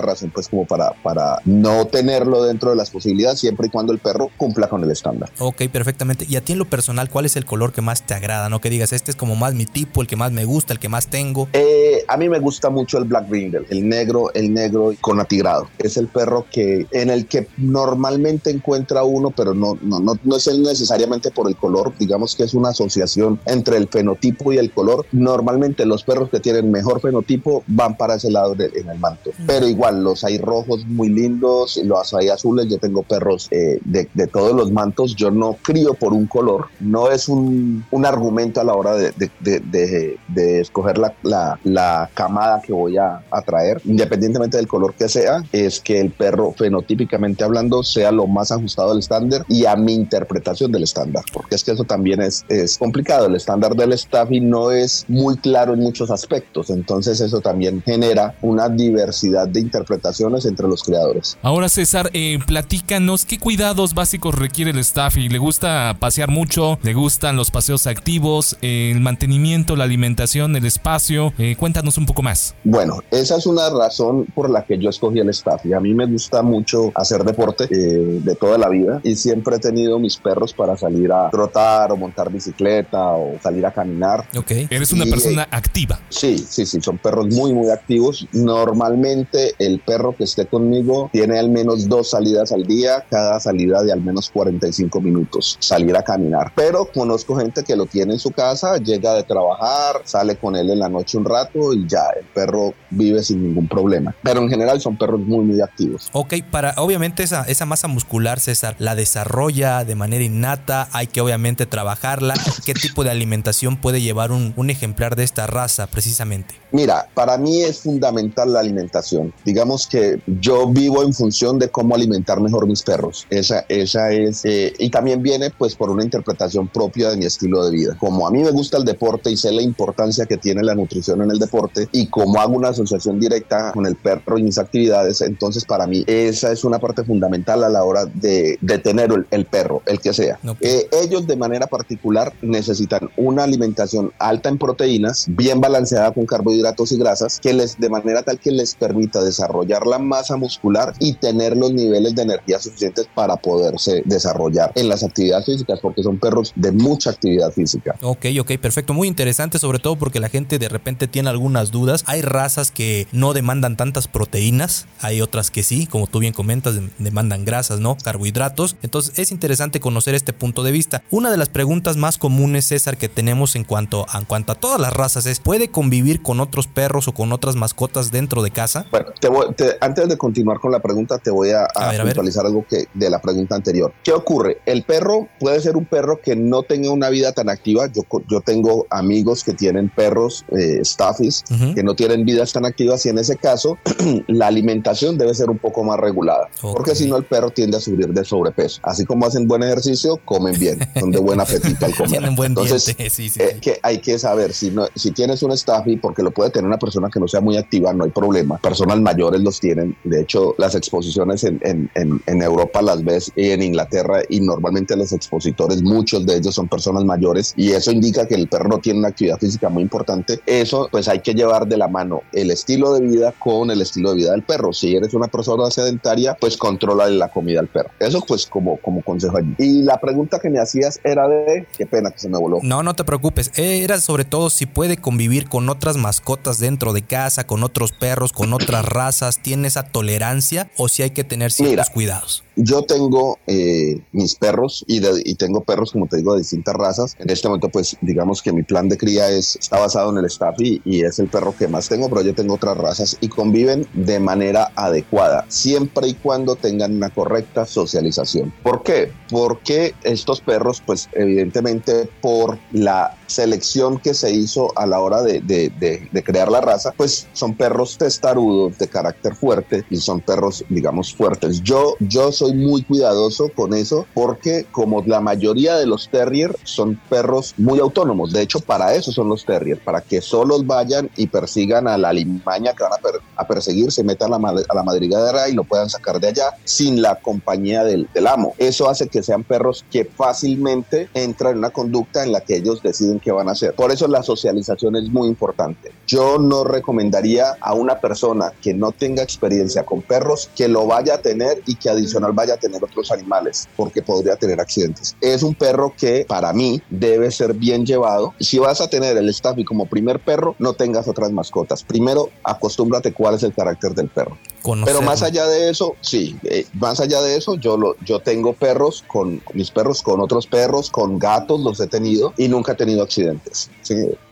[0.00, 3.98] razón pues como para, para no tenerlo dentro de las posibilidades siempre y cuando el
[3.98, 5.30] perro cumpla con el estándar.
[5.40, 6.24] Ok, perfectamente.
[6.28, 8.48] Y a ti en lo personal, ¿cuál es el color que más te agrada?
[8.48, 10.78] No que digas, este es como más mi tipo, el que más me gusta, el
[10.78, 11.48] que más tengo.
[11.54, 15.70] Eh, a mí me gusta mucho el Black Brindle, el negro, el negro con atigrado.
[15.80, 20.36] Es el perro que en el que normalmente encuentra uno, pero no, no, no, no
[20.36, 24.70] es necesariamente por el color, digamos que es una asociación entre el fenotipo y el
[24.70, 25.04] color.
[25.10, 29.30] Normalmente los perros que tienen mejor fenotipo van para ese lado de, en el manto,
[29.46, 34.08] pero igual los hay rojos muy lindos, los hay azules, yo tengo perros eh, de,
[34.14, 38.60] de, todos los mantos, yo no crío por un color, no es un, un argumento
[38.60, 43.42] a la hora de, de, de escoger la, la, la, camada que voy a, a
[43.42, 48.52] traer, independientemente del color que sea, es que el perro fenotípicamente hablando sea lo más
[48.52, 52.44] ajustado al estándar y a mi interpretación del estándar, porque es que eso también es,
[52.48, 53.26] es complicado.
[53.26, 58.34] El estándar del staffing no es muy claro en muchos aspectos, entonces eso también genera
[58.42, 61.38] una diversidad de interpretaciones entre los creadores.
[61.42, 65.28] Ahora César, eh, platícanos qué cuidados básicos requiere el staffy.
[65.28, 66.78] ¿Le gusta pasear mucho?
[66.82, 68.56] ¿Le gustan los paseos activos?
[68.62, 71.32] ¿El mantenimiento, la alimentación, el espacio?
[71.38, 72.54] Eh, cuéntanos un poco más.
[72.64, 75.72] Bueno, esa es una razón por la que yo escogí el staffy.
[75.72, 79.58] A mí me gusta mucho hacer deporte eh, de toda la vida y siempre he
[79.58, 84.26] tenido mis perros para salir a trotar o montar bicicleta o salir a caminar.
[84.36, 84.50] Ok.
[84.70, 85.91] Eres una y, persona activa.
[86.08, 88.26] Sí, sí, sí, son perros muy, muy activos.
[88.32, 93.82] Normalmente el perro que esté conmigo tiene al menos dos salidas al día, cada salida
[93.82, 96.52] de al menos 45 minutos, salir a caminar.
[96.54, 100.70] Pero conozco gente que lo tiene en su casa, llega de trabajar, sale con él
[100.70, 104.14] en la noche un rato y ya el perro vive sin ningún problema.
[104.22, 106.08] Pero en general son perros muy, muy activos.
[106.12, 111.20] Ok, para obviamente esa, esa masa muscular, César, la desarrolla de manera innata, hay que
[111.20, 112.34] obviamente trabajarla.
[112.64, 116.54] ¿Qué tipo de alimentación puede llevar un, un ejemplar de esta raza precisamente?
[116.72, 119.32] Mira, para mí es fundamental la alimentación.
[119.44, 123.26] Digamos que yo vivo en función de cómo alimentar mejor mis perros.
[123.28, 127.64] Esa, esa es, eh, y también viene pues por una interpretación propia de mi estilo
[127.64, 127.96] de vida.
[128.00, 131.20] Como a mí me gusta el deporte y sé la importancia que tiene la nutrición
[131.22, 135.20] en el deporte y como hago una asociación directa con el perro y mis actividades,
[135.20, 139.26] entonces para mí esa es una parte fundamental a la hora de, de tener el,
[139.30, 140.38] el, perro, el que sea.
[140.42, 140.70] Okay.
[140.70, 145.71] Eh, ellos de manera particular necesitan una alimentación alta en proteínas, bien balanceada
[146.14, 150.36] con carbohidratos y grasas, que les de manera tal que les permita desarrollar la masa
[150.36, 155.80] muscular y tener los niveles de energía suficientes para poderse desarrollar en las actividades físicas,
[155.80, 157.96] porque son perros de mucha actividad física.
[158.02, 158.94] Ok, ok, perfecto.
[158.94, 162.04] Muy interesante, sobre todo porque la gente de repente tiene algunas dudas.
[162.06, 166.74] Hay razas que no demandan tantas proteínas, hay otras que sí, como tú bien comentas,
[166.98, 167.96] demandan grasas, ¿no?
[167.96, 168.76] Carbohidratos.
[168.82, 171.02] Entonces es interesante conocer este punto de vista.
[171.10, 174.80] Una de las preguntas más comunes, César, que tenemos en cuanto, en cuanto a todas
[174.80, 178.86] las razas es, ¿puede convivir con otros perros o con otras mascotas dentro de casa?
[178.90, 181.92] Bueno, te voy, te, antes de continuar con la pregunta, te voy a, a, a
[181.92, 183.92] ver, puntualizar algo que de la pregunta anterior.
[184.02, 184.62] ¿Qué ocurre?
[184.64, 187.86] El perro puede ser un perro que no tenga una vida tan activa.
[187.92, 191.74] Yo, yo tengo amigos que tienen perros eh, staffies uh -huh.
[191.74, 193.76] que no tienen vidas tan activas y en ese caso
[194.28, 196.70] la alimentación debe ser un poco más regulada, okay.
[196.72, 198.80] porque si no el perro tiende a sufrir de sobrepeso.
[198.84, 202.10] Así como hacen buen ejercicio, comen bien, son de buen apetito al comer.
[202.12, 203.02] Tienen buen Entonces, diente.
[203.12, 206.30] Sí, sí, eh, que hay que saber si, no, si tienes un staffy, porque lo
[206.30, 208.58] puede tener una persona que no sea muy activa, no hay problema.
[208.58, 209.96] Personas mayores los tienen.
[210.04, 214.40] De hecho, las exposiciones en, en, en, en Europa las ves y en Inglaterra y
[214.40, 218.68] normalmente los expositores, muchos de ellos son personas mayores y eso indica que el perro
[218.68, 220.40] no tiene una actividad física muy importante.
[220.46, 224.10] Eso pues hay que llevar de la mano el estilo de vida con el estilo
[224.10, 224.72] de vida del perro.
[224.72, 227.90] Si eres una persona sedentaria, pues controla la comida al perro.
[227.98, 229.54] Eso pues como, como consejo allí.
[229.58, 232.58] Y la pregunta que me hacías era de, qué pena que se me voló.
[232.62, 233.50] No, no te preocupes.
[233.56, 238.32] Era sobre todo si puede convivir con otras mascotas dentro de casa, con otros perros,
[238.32, 242.44] con otras razas, tiene esa tolerancia o si hay que tener ciertos cuidados.
[242.56, 247.16] Yo tengo eh, mis perros y, y, tengo perros, como te digo, de distintas razas.
[247.18, 250.26] En este momento, pues digamos que mi plan de cría es, está basado en el
[250.26, 253.86] staff y, es el perro que más tengo, pero yo tengo otras razas y conviven
[253.94, 258.52] de manera adecuada, siempre y cuando tengan una correcta socialización.
[258.62, 259.12] ¿Por qué?
[259.30, 265.40] Porque estos perros, pues evidentemente por la selección que se hizo a la hora de,
[265.40, 270.64] de, de, crear la raza, pues son perros testarudos, de carácter fuerte y son perros,
[270.68, 271.62] digamos, fuertes.
[271.62, 277.00] Yo, yo soy muy cuidadoso con eso porque como la mayoría de los terrier son
[277.08, 281.26] perros muy autónomos, de hecho para eso son los terrier, para que solos vayan y
[281.26, 282.92] persigan a la limaña que van
[283.36, 286.54] a, perseguir, se metan a la, a la madrigadera y lo puedan sacar de allá
[286.64, 288.54] sin la compañía del, del amo.
[288.58, 292.82] Eso hace que sean perros que fácilmente entran en una conducta en la que ellos
[292.82, 293.74] deciden qué van a hacer.
[293.74, 295.92] Por eso la socialización es muy importante.
[296.06, 301.14] Yo no recomendaría a una persona que no tenga experiencia con perros que lo vaya
[301.14, 305.16] a tener y que adicional vaya a tener otros animales, porque podría tener accidentes.
[305.20, 308.34] Es un perro que para mí debe ser bien llevado.
[308.40, 311.82] Si vas a tener el staff y como primer perro, no tengas otras mascotas.
[311.82, 314.36] Primero, acostúmbrate cuál es el carácter del perro.
[314.84, 318.52] Pero más allá de eso, sí, eh, más allá de eso, yo, lo, yo tengo
[318.52, 322.74] perros con mis perros, con otros perros, con gatos, los he tenido y nunca he
[322.76, 323.70] tenido accidentes.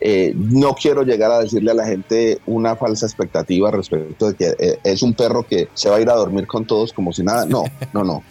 [0.01, 4.57] Eh, no quiero llegar a decirle a la gente una falsa expectativa respecto de que
[4.59, 7.23] eh, es un perro que se va a ir a dormir con todos como si
[7.23, 7.45] nada.
[7.45, 8.23] No, no, no.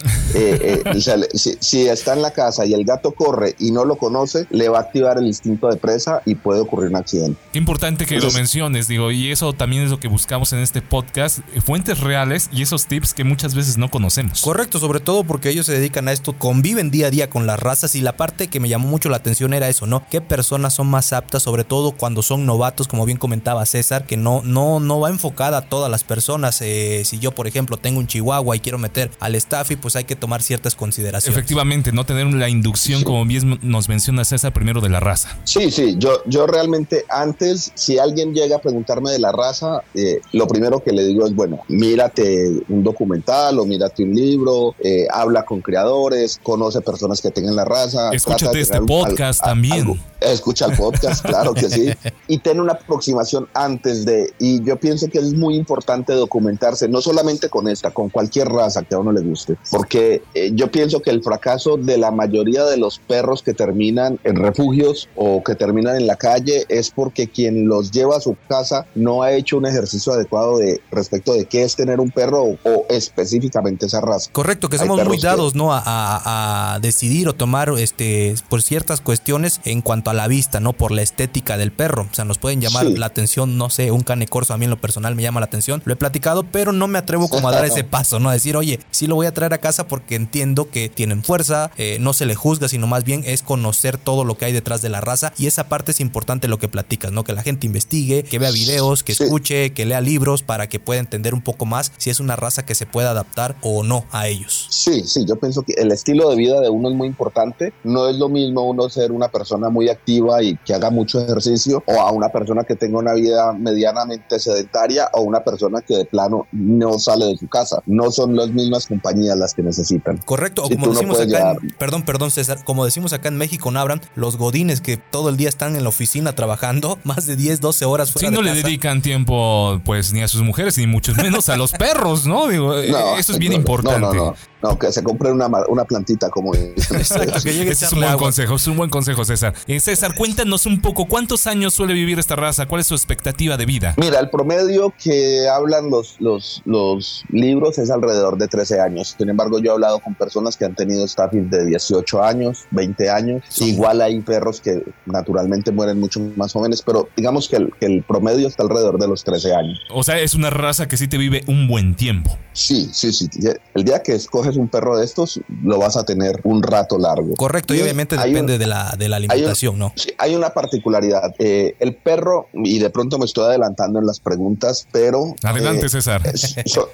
[1.34, 4.68] si, si, está en la casa y el gato corre y no lo conoce, le
[4.68, 7.38] va a activar el instinto de presa y puede ocurrir un accidente.
[7.52, 10.82] Qué importante que lo menciones, digo, y eso también es lo que buscamos en este
[10.82, 11.40] podcast.
[11.64, 14.40] Fuente reales y esos tips que muchas veces no conocemos.
[14.42, 17.60] Correcto, sobre todo porque ellos se dedican a esto, conviven día a día con las
[17.60, 20.04] razas y la parte que me llamó mucho la atención era eso, ¿no?
[20.10, 24.16] ¿Qué personas son más aptas, sobre todo cuando son novatos, como bien comentaba César, que
[24.16, 26.60] no, no, no va enfocada a todas las personas?
[26.62, 29.96] Eh, si yo, por ejemplo, tengo un chihuahua y quiero meter al staff y pues
[29.96, 31.36] hay que tomar ciertas consideraciones.
[31.36, 35.36] Efectivamente, no tener la inducción, como bien nos menciona César, primero de la raza.
[35.44, 40.20] Sí, sí, yo, yo realmente antes, si alguien llega a preguntarme de la raza, eh,
[40.32, 45.06] lo primero que le digo es, bueno, mírate un documental o mírate un libro, eh,
[45.12, 48.10] habla con creadores, conoce personas que tengan la raza.
[48.12, 50.00] Escúchate este podcast también.
[50.20, 51.90] escucha el podcast, claro que sí.
[52.28, 54.32] Y ten una aproximación antes de.
[54.38, 58.82] Y yo pienso que es muy importante documentarse, no solamente con esta, con cualquier raza
[58.82, 59.39] que a uno le guste.
[59.70, 64.18] Porque eh, yo pienso que el fracaso de la mayoría de los perros que terminan
[64.24, 68.36] en refugios o que terminan en la calle es porque quien los lleva a su
[68.48, 72.42] casa no ha hecho un ejercicio adecuado de respecto de qué es tener un perro
[72.42, 74.30] o, específicamente esa raza.
[74.32, 75.70] Correcto, que somos muy dados, ¿no?
[75.72, 80.72] A, decidir o tomar este por ciertas cuestiones en cuanto a la vista, ¿no?
[80.72, 82.08] Por la estética del perro.
[82.10, 84.70] O sea, nos pueden llamar la atención, no sé, un cane corso a mí en
[84.70, 85.82] lo personal me llama la atención.
[85.84, 88.30] Lo he platicado, pero no me atrevo como a dar ese paso, ¿no?
[88.30, 91.70] A decir, oye, sí lo voy a traer a casa porque entiendo que tienen fuerza,
[91.76, 94.82] eh, no se le juzga, sino más bien es conocer todo lo que hay detrás
[94.82, 97.24] de la raza y esa parte es importante lo que platicas, ¿no?
[97.24, 101.00] Que la gente investigue, que vea videos, que escuche, que lea libros para que pueda
[101.00, 104.28] entender un poco más si es una raza que se puede adaptar o no a
[104.28, 104.66] ellos.
[104.70, 107.72] Sí, sí, yo pienso que el estilo de vida de uno es muy importante.
[107.84, 111.82] No es lo mismo uno ser una persona muy activa y que haga mucho ejercicio
[111.86, 116.04] o a una persona que tenga una vida medianamente sedentaria o una persona que de
[116.04, 117.82] plano no sale de su casa.
[117.86, 120.18] No son las mismas compañías las que necesitan.
[120.18, 124.36] Correcto, o como decimos acá, perdón, perdón César, como decimos acá en México, Nabran, los
[124.36, 128.12] godines que todo el día están en la oficina trabajando, más de 10, 12 horas
[128.12, 131.56] fuera Sí, no le dedican tiempo pues ni a sus mujeres ni mucho menos a
[131.56, 132.48] los perros, ¿no?
[132.48, 132.76] Digo,
[133.18, 134.18] eso es bien importante.
[134.62, 138.16] No, que se compre una, una plantita como Exacto, que llegue Ese es un buen
[138.16, 139.54] consejo, es un buen consejo, César.
[139.66, 142.66] Eh, César, cuéntanos un poco, ¿cuántos años suele vivir esta raza?
[142.66, 143.94] ¿Cuál es su expectativa de vida?
[143.96, 149.14] Mira, el promedio que hablan los, los, los libros es alrededor de 13 años.
[149.16, 153.10] Sin embargo, yo he hablado con personas que han tenido staffing de 18 años, 20
[153.10, 153.42] años.
[153.60, 158.02] Igual hay perros que naturalmente mueren mucho más jóvenes, pero digamos que el, que el
[158.02, 159.80] promedio está alrededor de los 13 años.
[159.92, 162.36] O sea, es una raza que sí te vive un buen tiempo.
[162.52, 163.28] Sí, sí, sí.
[163.74, 164.14] El día que
[164.50, 167.34] escoges un perro de estos, lo vas a tener un rato largo.
[167.36, 169.92] Correcto, y, obviamente depende de, la, de la alimentación, ¿no?
[169.96, 171.34] Sí, hay una particularidad.
[171.38, 175.34] Eh, el perro, y de pronto me estoy adelantando en las preguntas, pero...
[175.42, 176.22] Adelante, eh, César.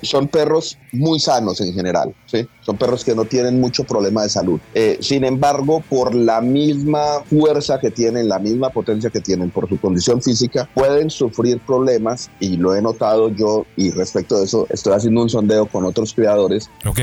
[0.02, 2.46] Son, perros muy sanos en general, ¿sí?
[2.60, 4.60] Son perros que no tienen mucho problema de salud.
[4.74, 9.68] Eh, sin embargo, por la misma fuerza que tienen, la misma potencia que tienen, por
[9.68, 14.66] su condición física, pueden sufrir problemas, y lo he notado yo, y respecto de eso,
[14.70, 16.68] estoy haciendo un sondeo con otros criadores.
[16.84, 16.98] Ok.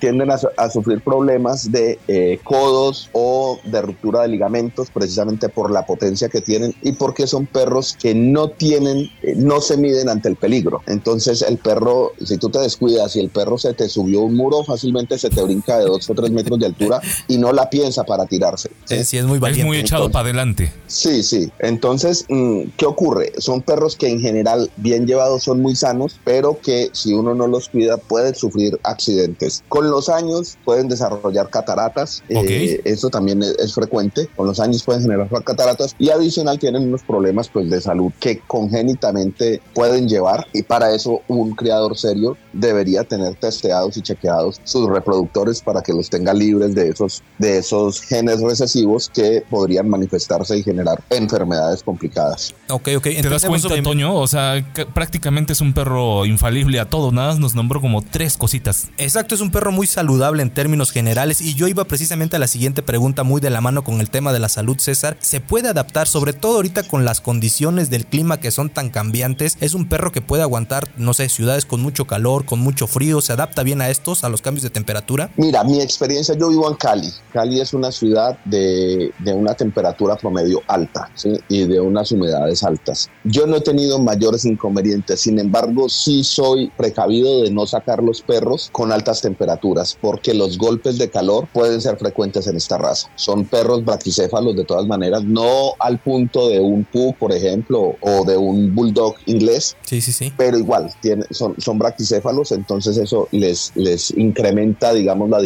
[0.00, 5.86] Tienden a, sufrir problemas de eh, codos o de ruptura de ligamentos precisamente por la
[5.86, 10.28] potencia que tienen y porque son perros que no tienen, eh, no se miden ante
[10.28, 10.82] el peligro.
[10.86, 14.64] Entonces el perro, si tú te descuidas y el perro se te subió un muro,
[14.64, 18.04] fácilmente se te brinca de dos o tres metros de altura y no la piensa
[18.04, 18.70] para tirarse.
[18.84, 19.62] Sí, es muy valiente.
[19.62, 20.72] Es muy echado para adelante.
[20.86, 21.50] Sí, sí.
[21.58, 23.32] Entonces, mm, ¿qué ocurre?
[23.38, 27.46] Son perros que en general bien llevados son muy sanos, pero que si uno no
[27.46, 29.62] los cuida pueden sufrir accidentes.
[29.68, 35.02] Con los años pueden desarrollar cataratas, eh, eso también es, frecuente, con los años pueden
[35.02, 40.62] generar cataratas y adicional tienen unos problemas pues de salud que congénitamente pueden llevar y
[40.62, 46.08] para eso un criador serio debería tener testeados y chequeados sus reproductores para que los
[46.08, 52.54] tenga libres de esos, de esos genes recesivos que podrían manifestarse y generar enfermedades complicadas.
[52.70, 53.02] Ok, ok.
[53.02, 54.14] ¿Te das cuenta, Antonio?
[54.14, 57.12] O sea, prácticamente es un perro infalible a todo.
[57.12, 58.88] Nada nos nombró como tres cositas.
[58.96, 61.40] Exacto, es un perro muy saludable en términos generales.
[61.40, 64.32] Y yo iba precisamente a la siguiente pregunta, muy de la mano con el tema
[64.32, 65.16] de la salud, César.
[65.20, 69.58] ¿Se puede adaptar, sobre todo ahorita con las condiciones del clima que son tan cambiantes?
[69.60, 73.20] ¿Es un perro que puede aguantar, no sé, ciudades con mucho calor, con mucho frío?
[73.20, 75.30] ¿Se adapta bien a estos, a los cambios de temperatura?
[75.36, 77.12] Mira, mi experiencia, yo vivo en Cali.
[77.32, 81.38] Cali es una ciudad de, de una temperatura promedio alta ¿sí?
[81.48, 83.10] y de unas humedades altas.
[83.24, 88.22] Yo no he tenido mayores inconvenientes, sin embargo, sí soy precavido de no sacar los
[88.22, 89.63] perros con altas temperaturas,
[90.00, 93.08] porque los golpes de calor pueden ser frecuentes en esta raza.
[93.16, 98.24] Son perros braquicéfalos de todas maneras, no al punto de un pug, por ejemplo, o
[98.24, 99.76] de un bulldog inglés.
[99.82, 100.32] Sí, sí, sí.
[100.36, 105.40] Pero igual, tiene, son, son braquicéfalos, entonces eso les, les incrementa, digamos, la,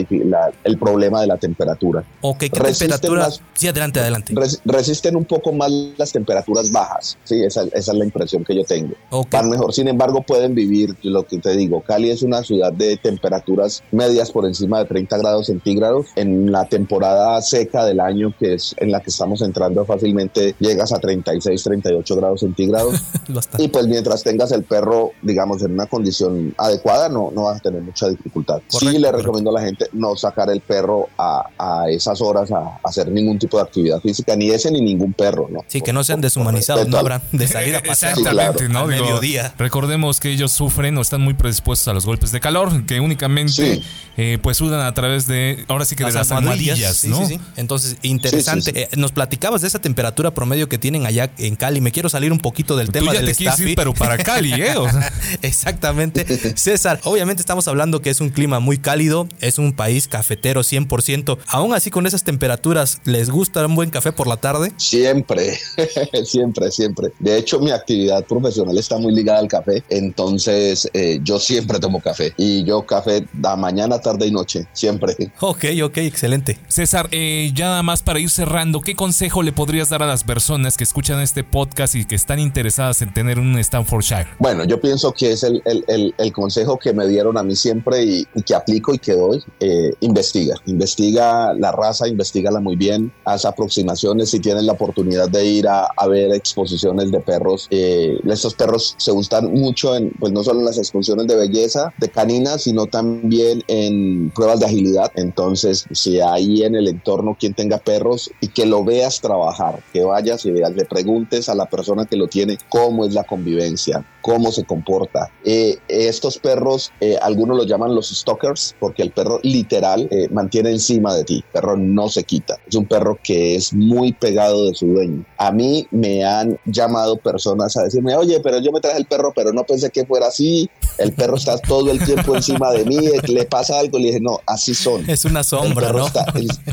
[0.64, 2.04] el problema de la temperatura.
[2.20, 3.28] Ok, ¿qué temperatura?
[3.54, 4.34] sí, adelante, adelante.
[4.64, 8.64] resisten un poco más las temperaturas bajas, sí, esa, esa es la impresión que yo
[8.64, 8.94] tengo.
[9.30, 12.96] Van mejor, sin embargo, pueden vivir, lo que te digo, Cali es una ciudad de
[12.96, 16.06] temperaturas medias por encima de 30 grados centígrados.
[16.16, 20.92] En la temporada seca del año, que es en la que estamos entrando fácilmente, llegas
[20.92, 23.00] a 36, 38 grados centígrados.
[23.58, 27.60] y pues mientras tengas el perro, digamos, en una condición adecuada, no, no vas a
[27.60, 28.60] tener mucha dificultad.
[28.68, 32.78] sí le recomiendo a la gente no sacar el perro a, a esas horas a,
[32.82, 35.64] hacer ningún tipo de actividad física, ni ese ni ningún perro, ¿no?
[35.68, 38.86] Sí, que no sean deshumanizados, no habrán de salir a pasar Exactamente, ¿no?
[38.86, 39.54] mediodía.
[39.58, 43.82] Recordemos que ellos sufren o están muy predispuestos a los golpes de calor, que únicamente
[44.16, 47.24] eh, pues sudan a través de, ahora sí que de las almohadillas, ¿no?
[47.24, 48.72] Sí, Entonces, interesante.
[48.74, 51.80] Eh, nos platicabas de esa temperatura promedio que tienen allá en Cali.
[51.80, 53.76] Me quiero salir un poquito del tema del staffy.
[53.76, 54.74] pero para Cali, ¿eh?
[55.42, 56.26] Exactamente.
[56.56, 61.38] César, obviamente estamos hablando que es un clima muy cálido, es un país cafetero 100%.
[61.46, 64.72] Aún así, con esas temperaturas, ¿les gusta un buen café por la tarde?
[64.78, 65.58] Siempre,
[66.24, 67.12] siempre, siempre.
[67.20, 72.00] De hecho, mi actividad profesional está muy ligada al café, entonces eh, yo siempre tomo
[72.00, 75.14] café y yo café da mañana, tarde y noche, siempre.
[75.40, 76.58] Ok, ok, excelente.
[76.68, 80.24] César, eh, ya nada más para ir cerrando, ¿qué consejo le podrías dar a las
[80.24, 84.28] personas que escuchan este podcast y que están interesadas en tener un Stanfordshire?
[84.38, 88.02] Bueno, yo pienso que es el, el, el, consejo que me dieron a mí siempre
[88.02, 89.42] y, que aplico y que doy.
[89.60, 95.44] Eh, investiga, investiga la raza, investigala muy bien, haz aproximaciones si tienes la oportunidad de
[95.44, 97.66] ir a, a ver exposiciones de perros.
[97.70, 101.92] Eh, estos perros se gustan mucho en, pues no solo en las exposiciones de belleza
[101.98, 105.12] de caninas, sino también en pruebas de agilidad.
[105.14, 110.02] Entonces, si hay en el entorno quien tenga perros y que lo veas trabajar, que
[110.02, 114.04] vayas y veas, le preguntes a la persona que lo tiene cómo es la convivencia,
[114.28, 115.30] cómo se comporta.
[115.42, 120.70] Eh, estos perros, eh, algunos los llaman los stalkers, porque el perro literal eh, mantiene
[120.70, 122.58] encima de ti, el perro no se quita.
[122.68, 125.24] Es un perro que es muy pegado de su dueño.
[125.38, 129.32] A mí me han llamado personas a decirme, oye, pero yo me traje el perro,
[129.34, 130.68] pero no pensé que fuera así.
[130.98, 133.98] El perro está todo el tiempo encima de mí, le pasa algo.
[133.98, 135.08] Le dije, no, así son.
[135.08, 136.06] Es una sombra, ¿no?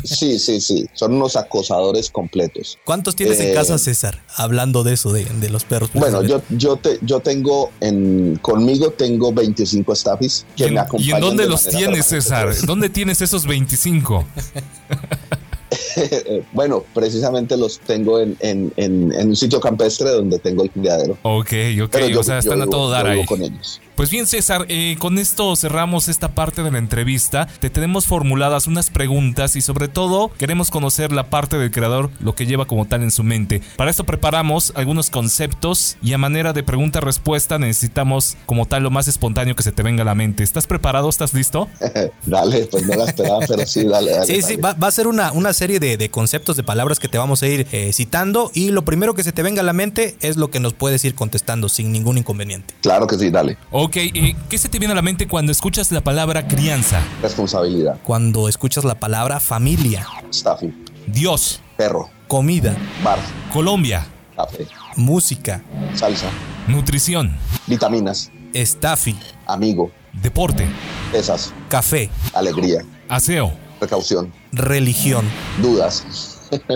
[0.04, 0.86] sí, sí, sí.
[0.92, 2.76] Son unos acosadores completos.
[2.84, 4.20] ¿Cuántos tienes en casa, César?
[4.34, 5.88] Hablando de eso, de, de los perros.
[5.94, 7.45] Bueno, yo, yo, te, yo tengo
[7.80, 11.08] en, conmigo tengo 25 staffis que me acompañan.
[11.08, 12.54] ¿Y en dónde los tienes, César?
[12.66, 14.24] ¿Dónde tienes esos 25?
[16.52, 21.18] bueno, precisamente los tengo en, en, en, un sitio campestre donde tengo el criadero.
[21.22, 21.52] Ok,
[21.82, 23.24] ok, o sea, están a todo dar ahí.
[23.24, 23.80] Con ellos.
[23.96, 27.48] Pues bien, César, eh, con esto cerramos esta parte de la entrevista.
[27.60, 32.34] Te tenemos formuladas unas preguntas y sobre todo queremos conocer la parte del creador, lo
[32.34, 33.62] que lleva como tal en su mente.
[33.76, 39.08] Para esto preparamos algunos conceptos y a manera de pregunta-respuesta necesitamos como tal lo más
[39.08, 40.42] espontáneo que se te venga a la mente.
[40.42, 41.08] ¿Estás preparado?
[41.08, 41.66] ¿Estás listo?
[42.26, 44.26] dale, pues no la esperaba, pero sí, dale.
[44.26, 47.18] sí, sí, va, a ser una, una serie de, de conceptos, de palabras que te
[47.18, 50.16] vamos a ir eh, citando y lo primero que se te venga a la mente
[50.20, 52.74] es lo que nos puedes ir contestando sin ningún inconveniente.
[52.82, 53.58] Claro que sí, dale.
[53.72, 57.02] Ok, eh, ¿qué se te viene a la mente cuando escuchas la palabra crianza?
[57.22, 57.98] Responsabilidad.
[58.04, 60.74] Cuando escuchas la palabra familia, Staffing.
[61.08, 62.08] Dios, Perro.
[62.28, 63.18] comida, Bar.
[63.52, 64.66] Colombia, Café.
[64.96, 65.62] música,
[65.94, 66.28] Salsa.
[66.68, 67.34] nutrición,
[67.66, 68.30] Vitaminas.
[68.52, 69.16] estafi,
[69.46, 69.90] Amigo.
[70.12, 70.66] deporte,
[71.12, 71.52] Pesas.
[71.68, 72.84] café, Alegría.
[73.08, 74.32] aseo, Precaución.
[74.52, 75.24] religión,
[75.60, 76.04] Dudas.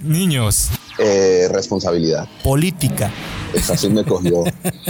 [0.00, 2.28] niños, Eh, responsabilidad.
[2.42, 3.10] política,
[3.54, 4.44] Esa sí me cogió.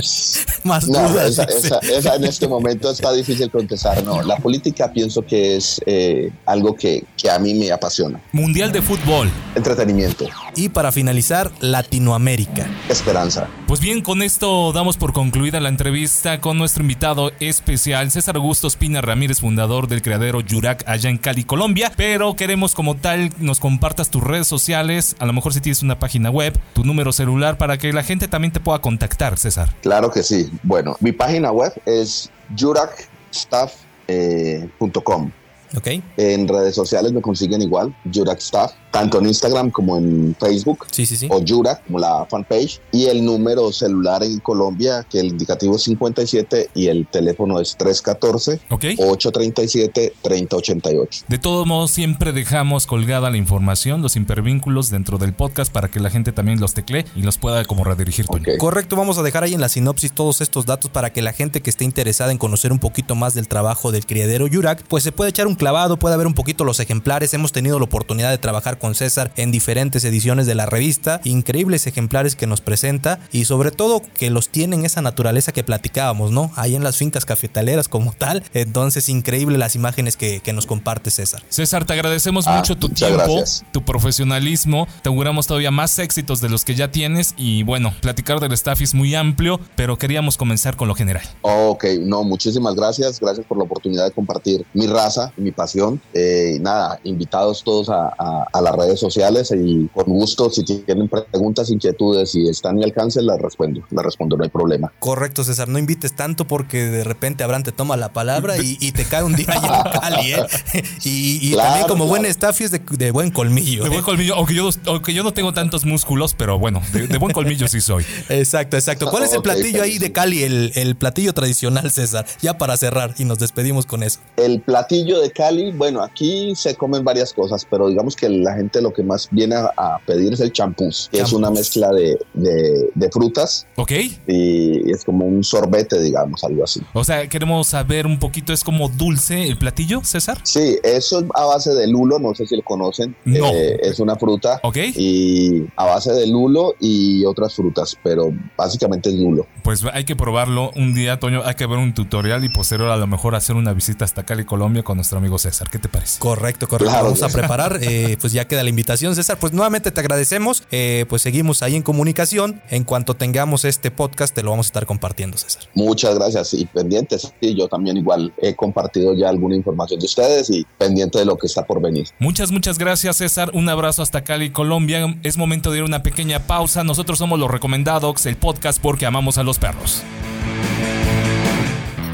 [0.64, 1.30] más No, dudas.
[1.30, 1.58] esa, dice.
[1.68, 4.02] esa- esa en este momento está difícil contestar.
[4.02, 8.20] No, la política pienso que es eh, algo que, que a mí me apasiona.
[8.32, 9.30] mundial de fútbol.
[9.54, 12.66] Entretenimiento, Y para finalizar, Latinoamérica.
[12.88, 13.48] esperanza.
[13.66, 18.66] Pues bien, con esto damos por concluida la entrevista con nuestro invitado especial, César Augusto
[18.66, 21.92] Espina Ramírez, fundador del criadero Yurak allá en Cali, Colombia.
[21.96, 25.98] Pero queremos como tal nos compartas tus redes sociales, a lo mejor si tienes una
[25.98, 29.74] página web, tu número celular, para que la gente también te pueda contactar, César.
[29.82, 30.50] Claro que sí.
[30.62, 35.30] Bueno, mi página web es jurakstaff.com.
[35.76, 35.86] ¿Ok?
[36.16, 40.86] En redes sociales me consiguen igual, Jurak Staff, tanto en Instagram como en Facebook.
[40.90, 41.28] Sí, sí, sí.
[41.30, 45.82] o Jurak, como la fanpage, y el número celular en Colombia, que el indicativo es
[45.82, 48.84] 57 y el teléfono es 314 ¿Ok?
[48.98, 51.24] 837 3088.
[51.28, 56.00] De todos modos, siempre dejamos colgada la información, los hipervínculos dentro del podcast para que
[56.00, 58.26] la gente también los teclee y los pueda como redirigir.
[58.26, 58.42] Toño.
[58.42, 58.58] Ok.
[58.58, 61.60] Correcto, vamos a dejar ahí en la sinopsis todos estos datos para que la gente
[61.60, 65.12] que esté interesada en conocer un poquito más del trabajo del criadero Yurak, pues se
[65.12, 67.34] puede echar un clavado, puede ver un poquito los ejemplares.
[67.34, 71.86] Hemos tenido la oportunidad de trabajar con César en diferentes ediciones de la revista, increíbles
[71.86, 76.50] ejemplares que nos presenta y sobre todo que los tienen esa naturaleza que platicábamos, ¿no?
[76.56, 78.42] Ahí en las fincas cafetaleras como tal.
[78.54, 81.42] Entonces, increíble las imágenes que, que nos comparte César.
[81.48, 83.64] César, te agradecemos Ah, mucho tu tiempo, gracias.
[83.72, 84.86] tu profesionalismo.
[85.02, 87.34] Te auguramos todavía más éxitos de los que ya tienes.
[87.36, 91.22] Y bueno, platicar del staff es muy amplio, pero queríamos comenzar con lo general.
[91.42, 93.20] Ok, no, muchísimas gracias.
[93.20, 96.00] Gracias por la oportunidad de compartir mi raza, mi pasión.
[96.14, 101.08] Eh, nada, invitados todos a, a- a las redes sociales y con gusto, si tienen
[101.08, 103.82] preguntas, inquietudes y están a mi alcance, las respondo.
[103.90, 104.92] Las respondo, no hay problema.
[104.98, 108.92] Correcto, César, no invites tanto porque de repente Abraham te toma la palabra y, y
[108.92, 110.46] te cae un día allá en Cali, ¿eh?
[111.04, 112.08] Y, y Claro, también como claro.
[112.20, 113.82] buen staff es de, de buen colmillo.
[113.82, 113.90] De ¿eh?
[113.90, 117.32] buen colmillo, aunque yo, aunque yo no tengo tantos músculos, pero bueno, de, de buen
[117.32, 118.04] colmillo sí soy.
[118.28, 119.10] Exacto, exacto.
[119.10, 120.10] ¿Cuál es el platillo ahí de.
[120.12, 122.26] Cali, el, el platillo tradicional, César?
[122.42, 124.18] Ya para cerrar y nos despedimos con eso.
[124.36, 128.80] El platillo de Cali, bueno, aquí se comen varias cosas, pero digamos que la gente
[128.80, 132.18] lo que más viene a, a pedir es el champús, que es una mezcla de,
[132.34, 133.92] de- de frutas ¿Ok?
[134.26, 136.80] y es como un sorbete, digamos, algo así.
[136.92, 140.38] O sea, queremos saber un poquito, ¿es como dulce el platillo, César?
[140.44, 143.46] Sí, eso es a base de lulo, no sé si lo conocen, No.
[143.52, 144.76] Eh, es una fruta ¿Ok?
[144.94, 149.46] y a base de lulo y otras frutas, pero básicamente es lulo.
[149.62, 151.42] Pues hay que probarlo un día, Toño.
[151.44, 154.44] Hay que ver un tutorial y posterior a lo mejor hacer una visita hasta Cali,
[154.44, 155.68] Colombia con nuestro amigo César.
[155.70, 156.18] ¿Qué te parece?
[156.18, 156.90] Correcto, correcto.
[156.92, 157.78] Claro, Vamos a preparar.
[157.82, 159.38] eh, pues ya queda la invitación, César.
[159.38, 160.64] Pues nuevamente te agradecemos.
[160.70, 162.60] eh, pues seguimos ahí en comunicación.
[162.68, 165.62] En cuanto tengamos este podcast, te lo vamos a estar compartiendo, César.
[165.74, 167.32] Muchas gracias y pendientes.
[167.40, 171.36] Sí, yo también igual he compartido ya alguna información de ustedes y pendiente de lo
[171.38, 172.08] que está por venir.
[172.18, 173.50] Muchas, muchas gracias, César.
[173.54, 175.16] Un abrazo hasta Cali, Colombia.
[175.22, 176.82] Es momento de ir a una pequeña pausa.
[176.82, 180.02] Nosotros somos los recomendados, el podcast porque amamos a los perros.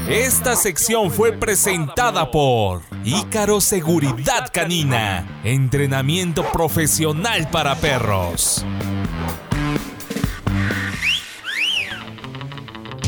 [0.09, 8.65] Esta sección fue presentada por Ícaro Seguridad Canina, entrenamiento profesional para perros.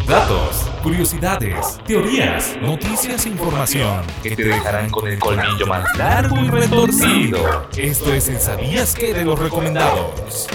[0.06, 6.50] Datos, curiosidades, teorías, noticias e información que te dejarán con el colmillo más largo y
[6.50, 7.70] retorcido.
[7.78, 10.50] Esto es el ¿Sabías qué de los recomendados?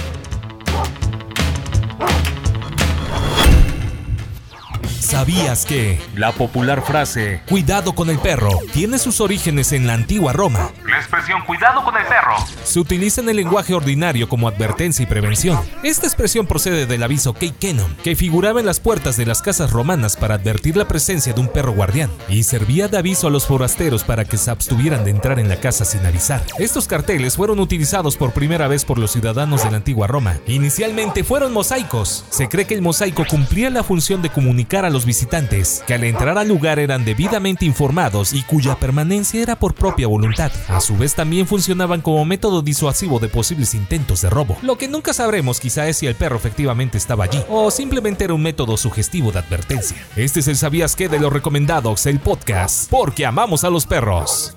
[5.15, 10.33] ¿Sabías que la popular frase cuidado con el perro tiene sus orígenes en la antigua
[10.33, 10.73] Roma?
[10.91, 12.35] La expresión cuidado con el perro
[12.65, 15.61] se utiliza en el lenguaje ordinario como advertencia y prevención.
[15.85, 19.71] Esta expresión procede del aviso Kei Kenon, que figuraba en las puertas de las casas
[19.71, 23.47] romanas para advertir la presencia de un perro guardián y servía de aviso a los
[23.47, 26.43] forasteros para que se abstuvieran de entrar en la casa sin avisar.
[26.59, 30.39] Estos carteles fueron utilizados por primera vez por los ciudadanos de la antigua Roma.
[30.49, 32.25] Inicialmente fueron mosaicos.
[32.31, 36.05] Se cree que el mosaico cumplía la función de comunicar a los visitantes que al
[36.05, 40.53] entrar al lugar eran debidamente informados y cuya permanencia era por propia voluntad.
[40.69, 44.57] A su vez también funcionaban como método disuasivo de posibles intentos de robo.
[44.63, 48.35] Lo que nunca sabremos quizá es si el perro efectivamente estaba allí o simplemente era
[48.35, 49.97] un método sugestivo de advertencia.
[50.17, 54.55] Este es el Sabías qué de los recomendados, el podcast, porque amamos a los perros.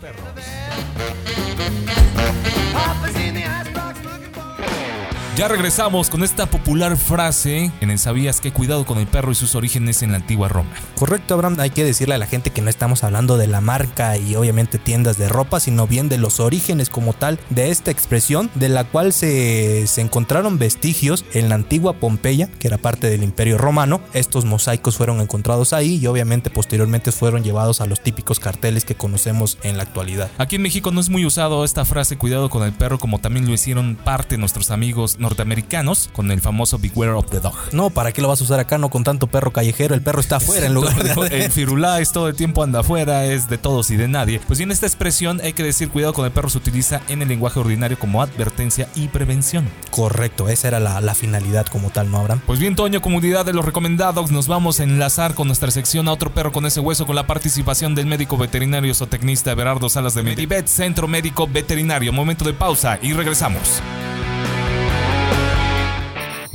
[5.37, 9.35] Ya regresamos con esta popular frase en el sabías que cuidado con el perro y
[9.35, 10.71] sus orígenes en la antigua Roma.
[10.95, 14.17] Correcto, Abraham, hay que decirle a la gente que no estamos hablando de la marca
[14.17, 18.49] y obviamente tiendas de ropa, sino bien de los orígenes como tal de esta expresión,
[18.55, 23.21] de la cual se, se encontraron vestigios en la antigua Pompeya, que era parte del
[23.21, 24.01] Imperio Romano.
[24.13, 28.95] Estos mosaicos fueron encontrados ahí y obviamente posteriormente fueron llevados a los típicos carteles que
[28.95, 30.31] conocemos en la actualidad.
[30.39, 33.45] Aquí en México no es muy usado esta frase cuidado con el perro como también
[33.45, 37.53] lo hicieron parte nuestros amigos norteamericanos con el famoso Beware of the Dog.
[37.73, 38.77] No, ¿para qué lo vas a usar acá?
[38.77, 41.43] No con tanto perro callejero, el perro está afuera en lugar de...
[41.43, 44.39] El firulais todo el tiempo anda afuera, es de todos y de nadie.
[44.47, 47.27] Pues bien, esta expresión hay que decir cuidado con el perro se utiliza en el
[47.27, 49.67] lenguaje ordinario como advertencia y prevención.
[49.91, 52.41] Correcto, esa era la, la finalidad como tal, ¿no, Abraham?
[52.45, 56.13] Pues bien, Toño, comunidad de los recomendados, nos vamos a enlazar con nuestra sección a
[56.13, 60.23] otro perro con ese hueso con la participación del médico veterinario zootecnista Berardo Salas de
[60.23, 62.13] Medibet, Centro Médico Veterinario.
[62.13, 63.81] Momento de pausa y regresamos.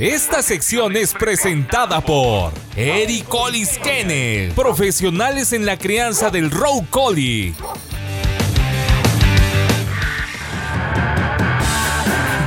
[0.03, 7.53] Esta sección es presentada por Eric Collis Kennel, profesionales en la crianza del Row Collie.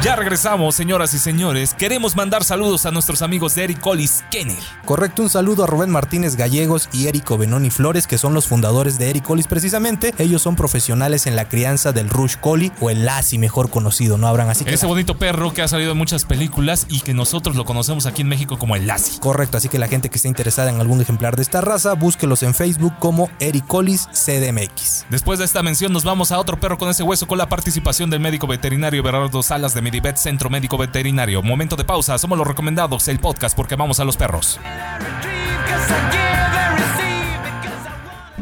[0.06, 1.74] Ya regresamos, señoras y señores.
[1.74, 4.56] Queremos mandar saludos a nuestros amigos de Eric Collis Kennel.
[4.84, 9.00] Correcto, un saludo a Rubén Martínez Gallegos y Érico Benoni Flores, que son los fundadores
[9.00, 10.14] de Eric Collis precisamente.
[10.18, 14.28] Ellos son profesionales en la crianza del Rush Collie o el Lassie, mejor conocido, ¿no,
[14.28, 14.50] Abraham?
[14.50, 17.64] Así que Ese bonito perro que ha salido en muchas películas y que nosotros lo
[17.64, 19.18] conocemos aquí en México como el Lassie.
[19.18, 22.44] Correcto, así que la gente que esté interesada en algún ejemplar de esta raza, búsquelos
[22.44, 25.06] en Facebook como Eric Collis CDMX.
[25.10, 28.08] Después de esta mención nos vamos a otro perro con ese hueso con la participación
[28.08, 31.42] del médico veterinario Berardo Salas de Medibet Centro Médico Veterinario.
[31.42, 34.60] Momento de pausa, somos los recomendados, el podcast porque amamos a los perros.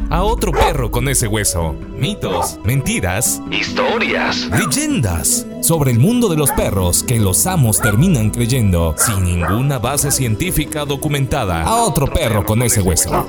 [0.09, 1.71] A otro perro con ese hueso.
[1.97, 8.93] Mitos, mentiras, historias, leyendas sobre el mundo de los perros que los amos terminan creyendo
[8.97, 11.63] sin ninguna base científica documentada.
[11.63, 13.25] A otro perro con ese hueso.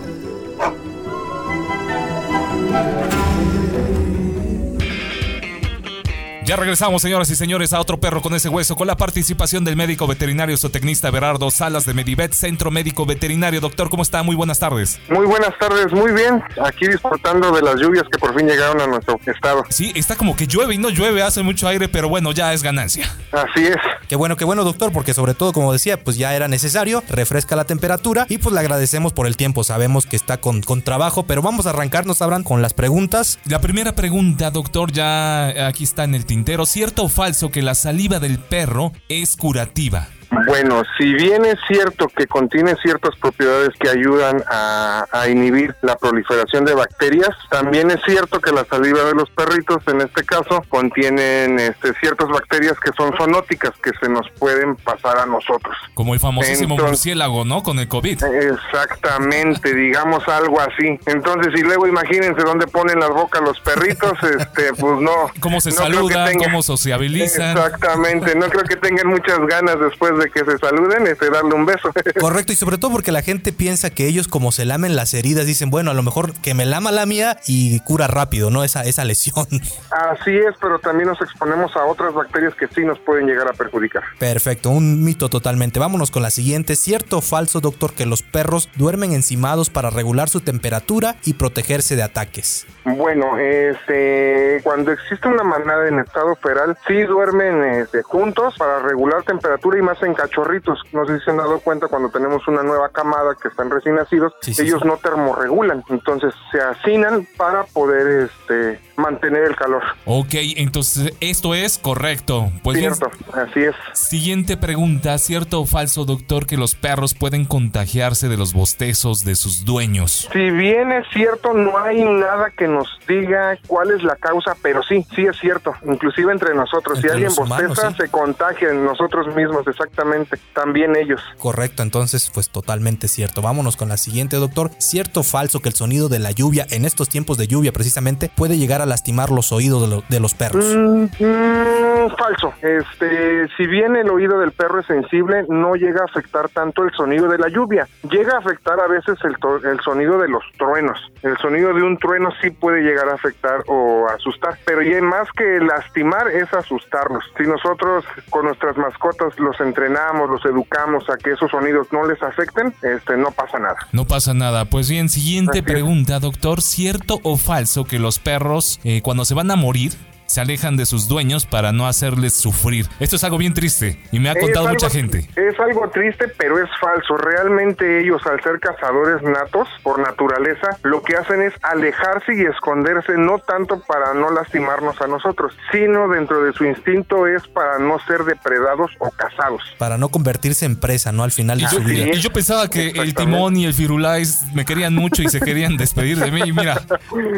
[6.46, 9.74] Ya regresamos, señoras y señores, a otro perro con ese hueso, con la participación del
[9.74, 13.60] médico veterinario zootecnista Berardo Salas de Medibet, Centro Médico Veterinario.
[13.60, 14.22] Doctor, ¿cómo está?
[14.22, 15.00] Muy buenas tardes.
[15.08, 16.40] Muy buenas tardes, muy bien.
[16.64, 19.64] Aquí disfrutando de las lluvias que por fin llegaron a nuestro estado.
[19.70, 22.62] Sí, está como que llueve y no llueve, hace mucho aire, pero bueno, ya es
[22.62, 23.12] ganancia.
[23.32, 23.76] Así es.
[24.08, 27.56] Qué bueno, qué bueno, doctor, porque sobre todo, como decía, pues ya era necesario, refresca
[27.56, 29.64] la temperatura y pues le agradecemos por el tiempo.
[29.64, 33.40] Sabemos que está con, con trabajo, pero vamos a arrancarnos, Abraham, con las preguntas.
[33.46, 36.24] La primera pregunta, doctor, ya aquí está en el
[36.66, 40.08] ¿Cierto o falso que la saliva del perro es curativa?
[40.30, 45.96] Bueno, si bien es cierto que contiene ciertas propiedades que ayudan a, a, inhibir la
[45.96, 50.64] proliferación de bacterias, también es cierto que la saliva de los perritos, en este caso,
[50.68, 55.76] contienen este, ciertas bacterias que son zoonóticas, que se nos pueden pasar a nosotros.
[55.94, 57.62] Como el famosísimo Entonces- murciélago, ¿no?
[57.62, 58.22] Con el COVID.
[58.24, 60.98] Exactamente, digamos algo así.
[61.06, 65.30] Entonces, y luego imagínense dónde ponen las bocas los perritos, este, pues no.
[65.40, 67.56] Cómo se no saludan, cómo sociabilizan.
[67.56, 71.66] Exactamente, no creo que tengan muchas ganas después de que se saluden, este, darle un
[71.66, 71.90] beso.
[72.20, 75.46] Correcto, y sobre todo porque la gente piensa que ellos como se lamen las heridas,
[75.46, 78.64] dicen, bueno, a lo mejor que me lama la mía y cura rápido, ¿no?
[78.64, 79.46] Esa, esa lesión.
[79.90, 83.52] Así es, pero también nos exponemos a otras bacterias que sí nos pueden llegar a
[83.52, 84.02] perjudicar.
[84.18, 85.78] Perfecto, un mito totalmente.
[85.78, 86.76] Vámonos con la siguiente.
[86.76, 91.96] ¿Cierto o falso, doctor, que los perros duermen encimados para regular su temperatura y protegerse
[91.96, 92.66] de ataques?
[92.84, 99.22] Bueno, este, cuando existe una manada en estado feral, sí duermen este, juntos para regular
[99.24, 100.82] temperatura y más en cachorritos.
[100.92, 103.96] No sé si se han dado cuenta cuando tenemos una nueva camada que están recién
[103.96, 104.88] nacidos, Sí, sí, ellos sí.
[104.88, 109.82] no termorregulan, entonces se hacinan para poder este, mantener el calor.
[110.04, 112.50] Ok, entonces esto es correcto.
[112.62, 113.74] Pues bien, Cierto, así es.
[113.92, 119.34] Siguiente pregunta, ¿cierto o falso, doctor, que los perros pueden contagiarse de los bostezos de
[119.34, 120.28] sus dueños?
[120.32, 124.82] Si bien es cierto, no hay nada que nos diga cuál es la causa, pero
[124.82, 126.98] sí, sí es cierto, inclusive entre nosotros.
[126.98, 127.96] Entre si alguien humanos, bosteza, sí.
[127.98, 131.20] se contagia en nosotros mismos, exactamente, también ellos.
[131.38, 133.42] Correcto, entonces pues totalmente cierto.
[133.42, 134.70] Vámonos con la siguiente, doctor.
[134.78, 138.30] ¿Cierto o falso que el sonido de la lluvia en estos tiempos de lluvia precisamente
[138.34, 140.64] puede llegar a lastimar los oídos de, lo- de los perros?
[140.64, 142.52] Mm, mm, falso.
[142.62, 146.92] Este, si bien el oído del perro es sensible, no llega a afectar tanto el
[146.92, 147.86] sonido de la lluvia.
[148.10, 150.98] Llega a afectar a veces el, to- el sonido de los truenos.
[151.22, 155.28] El sonido de un trueno sí puede llegar a afectar o asustar, pero ya más
[155.36, 157.24] que lastimar es asustarlos.
[157.36, 162.22] Si nosotros con nuestras mascotas los entrenamos, los educamos a que esos sonidos no les
[162.22, 163.76] afecten, este, no pasa nada.
[163.92, 164.64] No pasa nada.
[164.66, 165.64] Pues bien, siguiente Así es.
[165.64, 166.60] pregunta, doctor.
[166.62, 169.92] ¿Cierto o falso que los perros, eh, cuando se van a morir,
[170.26, 172.86] se alejan de sus dueños para no hacerles sufrir.
[173.00, 175.28] Esto es algo bien triste y me ha contado mucha gente.
[175.36, 177.16] Es algo triste, pero es falso.
[177.16, 183.16] Realmente ellos, al ser cazadores natos por naturaleza, lo que hacen es alejarse y esconderse,
[183.16, 187.98] no tanto para no lastimarnos a nosotros, sino dentro de su instinto es para no
[188.06, 189.62] ser depredados o cazados.
[189.78, 191.24] Para no convertirse en presa, ¿no?
[191.24, 192.08] Al final de su vida.
[192.12, 195.76] Y yo pensaba que el timón y el firulais me querían mucho y se querían
[195.76, 196.52] despedir de mí.
[196.52, 196.82] Mira.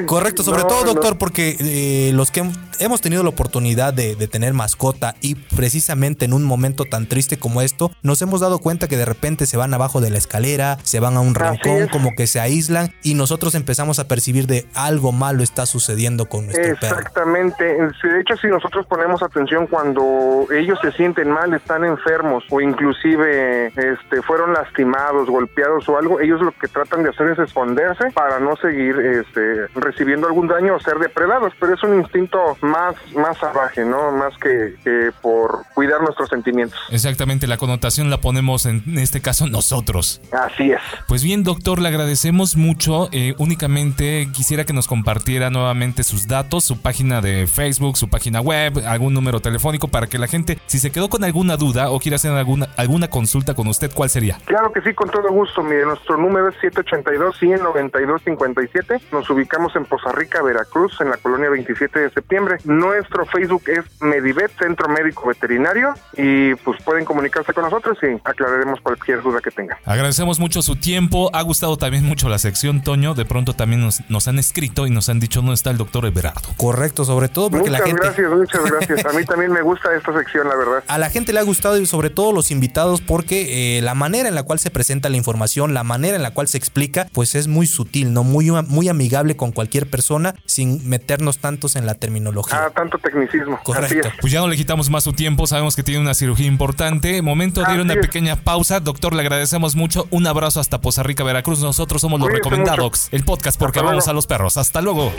[0.07, 2.45] Correcto, sobre todo, doctor, porque eh, los que
[2.79, 7.63] hemos tenido la oportunidad de, tener mascota y precisamente en un momento tan triste como
[7.63, 11.01] esto, nos hemos dado cuenta que de repente se van abajo de la escalera, se
[11.01, 15.13] van a un rincón, como que se aíslan y nosotros empezamos a percibir de algo
[15.13, 16.99] malo está sucediendo con nuestro perro.
[16.99, 17.65] Exactamente.
[17.65, 23.69] De hecho, si nosotros ponemos atención cuando ellos se sienten mal, están enfermos o inclusive
[23.69, 28.41] este, fueron lastimados, golpeados o algo, ellos lo que tratan de hacer es esconderse para
[28.41, 33.37] no seguir este, recibiendo algún daño o ser depredados, pero es un instinto más, más
[33.39, 34.13] salvaje, ¿no?
[34.13, 34.75] Más que,
[35.23, 36.79] por cuidar nuestros sentimientos.
[36.91, 40.21] Exactamente, la connotación la ponemos en este caso nosotros.
[40.33, 40.81] Así es.
[41.07, 43.09] Pues bien, doctor, le agradecemos mucho.
[43.13, 48.41] Eh, únicamente quisiera que nos compartiera nuevamente sus datos, su página de Facebook, su página
[48.41, 51.99] web, algún número telefónico para que la gente, si se quedó con alguna duda o
[51.99, 54.39] quiere hacer alguna, alguna consulta con usted, ¿cuál sería?
[54.45, 55.63] Claro que sí, con todo gusto.
[55.63, 59.01] Mire, nuestro número es 782-192-57.
[59.13, 62.58] Nos ubicamos en Poza Rica, Veracruz, en la colonia 27 de septiembre.
[62.65, 68.81] Nuestro Facebook es Medivet, Centro Médico Veterinario, y pues pueden comunicarse con nosotros y aclararemos
[68.81, 69.79] cualquier duda que tengan.
[69.85, 71.31] Agradecemos mucho su tiempo.
[71.33, 73.15] Ha gustado también mucho la sección, Toño.
[73.15, 76.07] De pronto también nos, nos han escrito y nos han dicho dónde está el doctor
[76.07, 76.49] Everardo.
[76.57, 77.93] Correcto, sobre todo porque la gente.
[77.93, 79.07] Muchas gracias, muchas gracias.
[79.07, 80.85] A mí también me gusta esta sección, la verdad.
[80.87, 84.29] A la gente le ha gustado y sobre todo los invitados porque eh, la manera
[84.29, 87.35] en la cual se presenta la información, la manera en la cual se explica, pues
[87.35, 88.25] es muy sutil, ¿no?
[88.25, 92.48] Muy, muy amigable con cualquier persona sin meternos tantos en la terminología.
[92.51, 93.61] Ah, tanto tecnicismo.
[93.63, 94.11] Correcto.
[94.21, 97.21] Pues ya no le quitamos más su tiempo, sabemos que tiene una cirugía importante.
[97.23, 98.81] Momento de ir una pequeña pausa.
[98.81, 100.07] Doctor, le agradecemos mucho.
[100.11, 101.61] Un abrazo hasta Poza Rica, Veracruz.
[101.61, 103.09] Nosotros somos los recomendados.
[103.13, 104.57] El podcast porque vamos a los perros.
[104.57, 105.13] Hasta luego.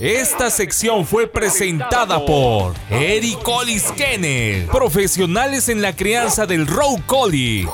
[0.00, 7.68] Esta sección fue presentada por Eric Collis Kennel, profesionales en la crianza del Row Collie.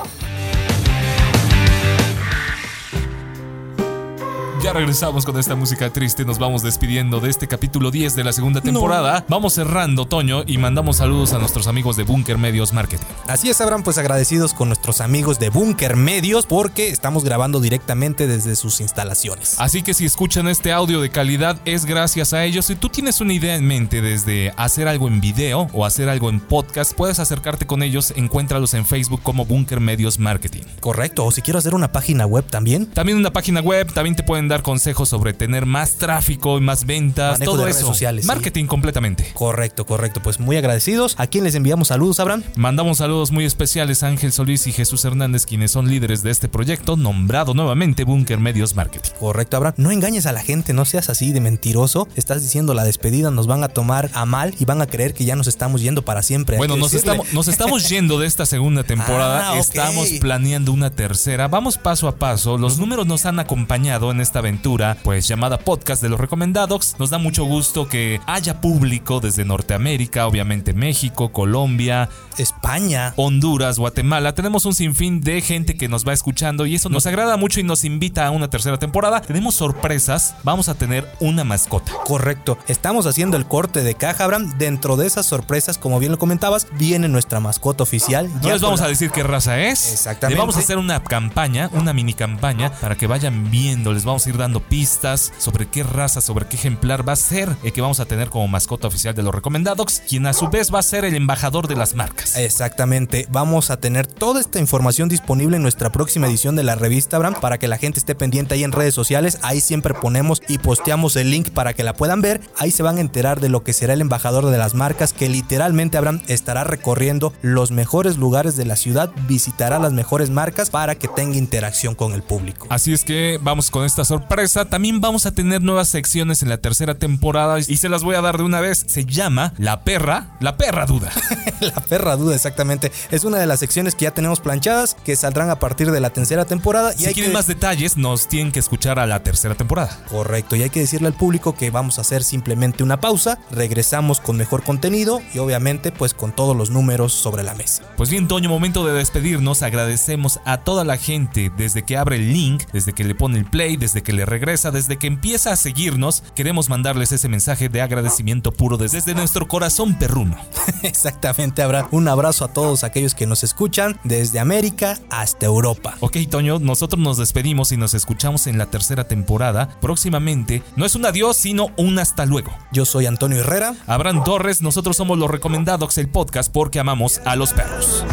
[4.66, 8.32] Ya regresamos con esta música triste, nos vamos despidiendo de este capítulo 10 de la
[8.32, 9.24] segunda temporada.
[9.28, 13.06] Vamos cerrando, otoño y mandamos saludos a nuestros amigos de Bunker Medios Marketing.
[13.28, 18.26] Así es, Abraham, pues agradecidos con nuestros amigos de Bunker Medios porque estamos grabando directamente
[18.26, 19.54] desde sus instalaciones.
[19.60, 22.66] Así que si escuchan este audio de calidad es gracias a ellos.
[22.66, 26.28] Si tú tienes una idea en mente desde hacer algo en video o hacer algo
[26.28, 30.64] en podcast, puedes acercarte con ellos, encuéntralos en Facebook como Bunker Medios Marketing.
[30.80, 32.86] Correcto, o si quiero hacer una página web también.
[32.86, 36.86] También una página web, también te pueden dar consejos sobre tener más tráfico y más
[36.86, 37.86] ventas, todo eso.
[37.86, 39.30] Sociales, Marketing completamente.
[39.34, 40.22] Correcto, correcto.
[40.22, 41.14] Pues muy agradecidos.
[41.18, 42.42] ¿A quién les enviamos saludos, Abraham?
[42.56, 46.48] Mandamos saludos muy especiales a Ángel Solís y Jesús Hernández, quienes son líderes de este
[46.48, 49.10] proyecto, nombrado nuevamente Bunker Medios Marketing.
[49.18, 49.74] Correcto, Abraham.
[49.76, 52.08] No engañes a la gente, no seas así de mentiroso.
[52.16, 55.24] Estás diciendo la despedida nos van a tomar a mal y van a creer que
[55.24, 56.56] ya nos estamos yendo para siempre.
[56.56, 59.52] Bueno, nos estamos, nos estamos yendo de esta segunda temporada.
[59.52, 61.48] Ah, estamos planeando una tercera.
[61.48, 62.58] Vamos paso a paso.
[62.58, 66.94] Los números nos han acompañado en esta aventura, pues llamada podcast de los recomendados.
[67.00, 74.36] Nos da mucho gusto que haya público desde Norteamérica, obviamente México, Colombia, España, Honduras, Guatemala.
[74.36, 77.64] Tenemos un sinfín de gente que nos va escuchando y eso nos agrada mucho y
[77.64, 79.20] nos invita a una tercera temporada.
[79.20, 81.90] Tenemos sorpresas, vamos a tener una mascota.
[82.04, 84.56] Correcto, estamos haciendo el corte de caja, Abraham.
[84.58, 88.30] Dentro de esas sorpresas, como bien lo comentabas, viene nuestra mascota oficial.
[88.42, 89.92] No les vamos a decir qué raza es.
[89.92, 90.36] Exactamente.
[90.36, 93.92] Le vamos a hacer una campaña, una mini campaña, para que vayan viendo.
[93.92, 97.56] Les vamos a ir dando pistas sobre qué raza, sobre qué ejemplar va a ser
[97.62, 100.72] el que vamos a tener como mascota oficial de los recomendados, quien a su vez
[100.72, 102.36] va a ser el embajador de las marcas.
[102.36, 107.16] Exactamente, vamos a tener toda esta información disponible en nuestra próxima edición de la revista
[107.16, 109.38] Abraham para que la gente esté pendiente ahí en redes sociales.
[109.42, 112.40] Ahí siempre ponemos y posteamos el link para que la puedan ver.
[112.58, 115.28] Ahí se van a enterar de lo que será el embajador de las marcas que
[115.28, 120.94] literalmente Abraham estará recorriendo los mejores lugares de la ciudad, visitará las mejores marcas para
[120.94, 122.66] que tenga interacción con el público.
[122.70, 124.25] Así es que vamos con esta sorpresa.
[124.70, 128.20] También vamos a tener nuevas secciones en la tercera temporada y se las voy a
[128.20, 128.84] dar de una vez.
[128.86, 131.10] Se llama La Perra, La Perra Duda.
[131.60, 132.92] la Perra Duda, exactamente.
[133.10, 136.10] Es una de las secciones que ya tenemos planchadas, que saldrán a partir de la
[136.10, 136.92] tercera temporada.
[136.94, 139.98] Y si quieren más detalles, nos tienen que escuchar a la tercera temporada.
[140.08, 144.20] Correcto, y hay que decirle al público que vamos a hacer simplemente una pausa, regresamos
[144.20, 147.82] con mejor contenido y obviamente pues con todos los números sobre la mesa.
[147.96, 149.62] Pues bien, Toño, momento de despedirnos.
[149.62, 153.44] Agradecemos a toda la gente desde que abre el link, desde que le pone el
[153.44, 157.68] play, desde que que le regresa desde que empieza a seguirnos, queremos mandarles ese mensaje
[157.68, 160.36] de agradecimiento puro desde nuestro corazón perruno.
[160.82, 165.96] Exactamente, habrá un abrazo a todos aquellos que nos escuchan desde América hasta Europa.
[166.00, 169.78] Ok, Toño, nosotros nos despedimos y nos escuchamos en la tercera temporada.
[169.80, 172.50] Próximamente, no es un adiós, sino un hasta luego.
[172.72, 173.74] Yo soy Antonio Herrera.
[173.86, 178.04] Abraham Torres, nosotros somos los recomendados el podcast porque amamos a los perros.